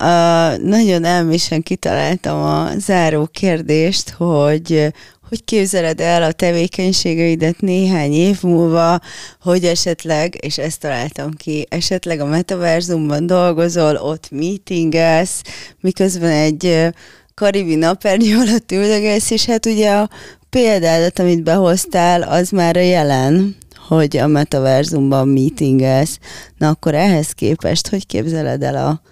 Uh, 0.00 0.58
nagyon 0.58 1.04
elmésen 1.04 1.62
kitaláltam 1.62 2.42
a 2.42 2.78
záró 2.78 3.26
kérdést, 3.26 4.10
hogy 4.10 4.92
hogy 5.32 5.44
képzeled 5.44 6.00
el 6.00 6.22
a 6.22 6.32
tevékenységeidet 6.32 7.60
néhány 7.60 8.12
év 8.12 8.42
múlva, 8.42 9.00
hogy 9.40 9.64
esetleg, 9.64 10.44
és 10.44 10.58
ezt 10.58 10.80
találtam 10.80 11.30
ki, 11.30 11.66
esetleg 11.70 12.20
a 12.20 12.24
metaverzumban 12.24 13.26
dolgozol, 13.26 13.96
ott 13.96 14.30
meetingelsz, 14.30 15.42
miközben 15.80 16.30
egy 16.30 16.88
karibi 17.34 17.74
napernyő 17.74 18.38
alatt 18.38 18.72
üldögélsz, 18.72 19.30
és 19.30 19.44
hát 19.44 19.66
ugye 19.66 19.90
a 19.90 20.10
példádat, 20.50 21.18
amit 21.18 21.42
behoztál, 21.42 22.22
az 22.22 22.50
már 22.50 22.76
a 22.76 22.80
jelen, 22.80 23.56
hogy 23.88 24.16
a 24.16 24.26
metaverzumban 24.26 25.28
meetingelsz. 25.28 26.18
Na 26.58 26.68
akkor 26.68 26.94
ehhez 26.94 27.30
képest, 27.30 27.88
hogy 27.88 28.06
képzeled 28.06 28.62
el 28.62 28.76
a 28.76 29.11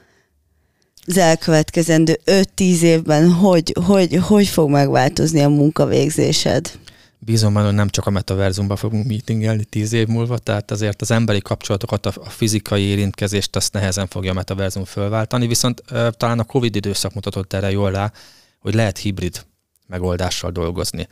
az 1.06 1.16
elkövetkezendő 1.16 2.20
5-10 2.26 2.80
évben 2.80 3.32
hogy, 3.32 3.74
hogy, 3.84 4.16
hogy 4.22 4.46
fog 4.46 4.70
megváltozni 4.70 5.40
a 5.40 5.48
munkavégzésed? 5.48 6.78
Bízom 7.18 7.52
benne, 7.52 7.66
hogy 7.66 7.74
nem 7.74 7.88
csak 7.88 8.06
a 8.06 8.10
metaverzumban 8.10 8.76
fogunk 8.76 9.06
meetingelni 9.06 9.64
tíz 9.64 9.92
év 9.92 10.06
múlva, 10.06 10.38
tehát 10.38 10.70
azért 10.70 11.00
az 11.00 11.10
emberi 11.10 11.40
kapcsolatokat, 11.40 12.06
a, 12.06 12.12
fizikai 12.12 12.82
érintkezést 12.82 13.56
azt 13.56 13.72
nehezen 13.72 14.06
fogja 14.06 14.30
a 14.30 14.34
metaverzum 14.34 14.84
fölváltani, 14.84 15.46
viszont 15.46 15.82
talán 16.10 16.38
a 16.38 16.44
Covid 16.44 16.76
időszak 16.76 17.14
mutatott 17.14 17.52
erre 17.52 17.70
jól 17.70 17.90
rá, 17.90 18.12
hogy 18.58 18.74
lehet 18.74 18.98
hibrid 18.98 19.44
megoldással 19.86 20.50
dolgozni. 20.50 21.08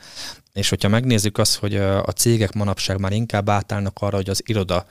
És 0.53 0.69
hogyha 0.69 0.87
megnézzük 0.87 1.37
azt, 1.37 1.55
hogy 1.55 1.75
a 1.75 2.11
cégek 2.15 2.53
manapság 2.53 2.99
már 2.99 3.11
inkább 3.11 3.49
átállnak 3.49 3.97
arra, 3.99 4.15
hogy 4.15 4.29
az 4.29 4.41
iroda 4.45 4.85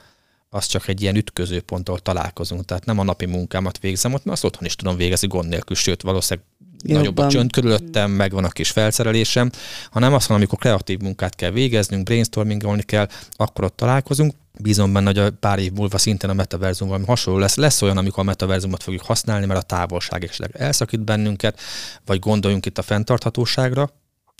az 0.49 0.65
csak 0.65 0.87
egy 0.87 1.01
ilyen 1.01 1.15
ütközőponttól 1.15 1.99
találkozunk. 1.99 2.65
Tehát 2.65 2.85
nem 2.85 2.99
a 2.99 3.03
napi 3.03 3.25
munkámat 3.25 3.79
végzem 3.79 4.13
ott, 4.13 4.23
mert 4.23 4.35
azt 4.35 4.45
otthon 4.45 4.65
is 4.65 4.75
tudom 4.75 4.95
végezni 4.97 5.27
gond 5.27 5.49
nélkül, 5.49 5.75
sőt, 5.75 6.01
valószínűleg 6.01 6.47
Jobban. 6.81 6.97
nagyobb 6.97 7.17
a 7.17 7.27
csönd 7.27 7.51
körülöttem, 7.51 8.11
megvan 8.11 8.43
a 8.43 8.49
kis 8.49 8.71
felszerelésem, 8.71 9.51
hanem 9.91 10.13
azt 10.13 10.27
van, 10.27 10.37
amikor 10.37 10.59
kreatív 10.59 10.99
munkát 10.99 11.35
kell 11.35 11.51
végeznünk, 11.51 12.03
brainstormingolni 12.03 12.83
kell, 12.83 13.07
akkor 13.31 13.63
ott 13.63 13.75
találkozunk. 13.75 14.33
Bízom 14.61 14.93
benne, 14.93 15.05
hogy 15.05 15.17
a 15.17 15.31
pár 15.31 15.59
év 15.59 15.71
múlva 15.71 15.97
szintén 15.97 16.29
a 16.29 16.33
metaverzum 16.33 16.87
valami 16.87 17.05
hasonló 17.05 17.39
lesz. 17.39 17.55
Lesz 17.55 17.81
olyan, 17.81 17.97
amikor 17.97 18.19
a 18.19 18.25
metaverzumot 18.25 18.83
fogjuk 18.83 19.03
használni, 19.03 19.45
mert 19.45 19.59
a 19.59 19.63
távolság 19.63 20.23
esetleg 20.23 20.55
elszakít 20.55 21.03
bennünket, 21.03 21.59
vagy 22.05 22.19
gondoljunk 22.19 22.65
itt 22.65 22.77
a 22.77 22.81
fenntarthatóságra, 22.81 23.89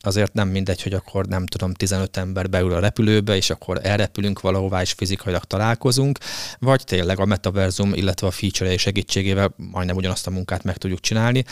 azért 0.01 0.33
nem 0.33 0.47
mindegy, 0.47 0.81
hogy 0.81 0.93
akkor 0.93 1.25
nem 1.25 1.45
tudom, 1.45 1.73
15 1.73 2.17
ember 2.17 2.49
beül 2.49 2.73
a 2.73 2.79
repülőbe, 2.79 3.35
és 3.35 3.49
akkor 3.49 3.79
elrepülünk 3.83 4.41
valahová, 4.41 4.81
és 4.81 4.91
fizikailag 4.91 5.43
találkozunk, 5.43 6.17
vagy 6.59 6.83
tényleg 6.83 7.19
a 7.19 7.25
metaverzum, 7.25 7.93
illetve 7.93 8.27
a 8.27 8.31
feature 8.31 8.77
segítségével 8.77 9.53
majdnem 9.55 9.95
ugyanazt 9.95 10.27
a 10.27 10.31
munkát 10.31 10.63
meg 10.63 10.77
tudjuk 10.77 10.99
csinálni. 10.99 11.45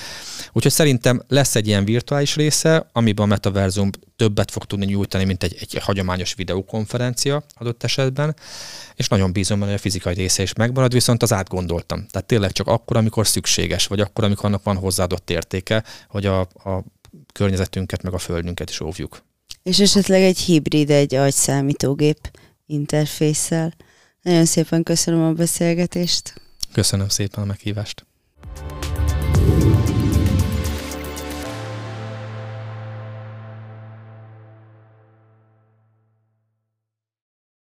Úgyhogy 0.54 0.72
szerintem 0.72 1.22
lesz 1.28 1.56
egy 1.56 1.68
ilyen 1.68 1.86
virtuális 1.86 2.36
része, 2.36 2.90
amiben 2.92 3.26
a 3.26 3.28
metaverzum 3.28 3.90
többet 4.16 4.52
fog 4.52 4.66
tudni 4.66 4.86
nyújtani, 4.86 5.24
mint 5.24 5.44
egy, 5.44 5.58
egy 5.60 5.78
hagyományos 5.82 6.34
videokonferencia 6.34 7.44
adott 7.56 7.84
esetben, 7.84 8.36
és 8.96 9.08
nagyon 9.08 9.32
bízom 9.32 9.60
benne, 9.60 9.72
hogy 9.72 9.80
a 9.80 9.84
fizikai 9.84 10.14
része 10.14 10.42
is 10.42 10.54
megmarad, 10.54 10.94
viszont 10.94 11.24
az 11.24 11.34
átgondoltam. 11.34 12.06
Tehát 12.08 12.28
tényleg 12.28 12.52
csak 12.52 12.68
akkor, 12.68 12.98
amikor 12.98 13.28
szükséges, 13.28 13.88
vagy 13.88 14.00
akkor, 14.00 14.24
amikor 14.24 14.46
annak 14.46 14.64
van 14.64 14.78
hozzáadott 14.78 15.30
értéke, 15.30 15.84
hogy 16.10 16.26
a, 16.26 16.40
a 16.40 16.84
környezetünket, 17.38 18.04
meg 18.04 18.14
a 18.14 18.18
földünket 18.18 18.70
is 18.70 18.80
óvjuk. 18.80 19.24
És 19.64 19.80
esetleg 19.80 20.22
egy 20.22 20.38
hibrid, 20.38 20.90
egy 20.90 21.16
agyszámítógép 21.16 22.18
interfésszel. 22.66 23.74
Nagyon 24.22 24.46
szépen 24.46 24.84
köszönöm 24.84 25.22
a 25.24 25.32
beszélgetést. 25.34 26.42
Köszönöm 26.72 27.10
szépen 27.10 27.44
a 27.44 27.46
meghívást. 27.46 28.06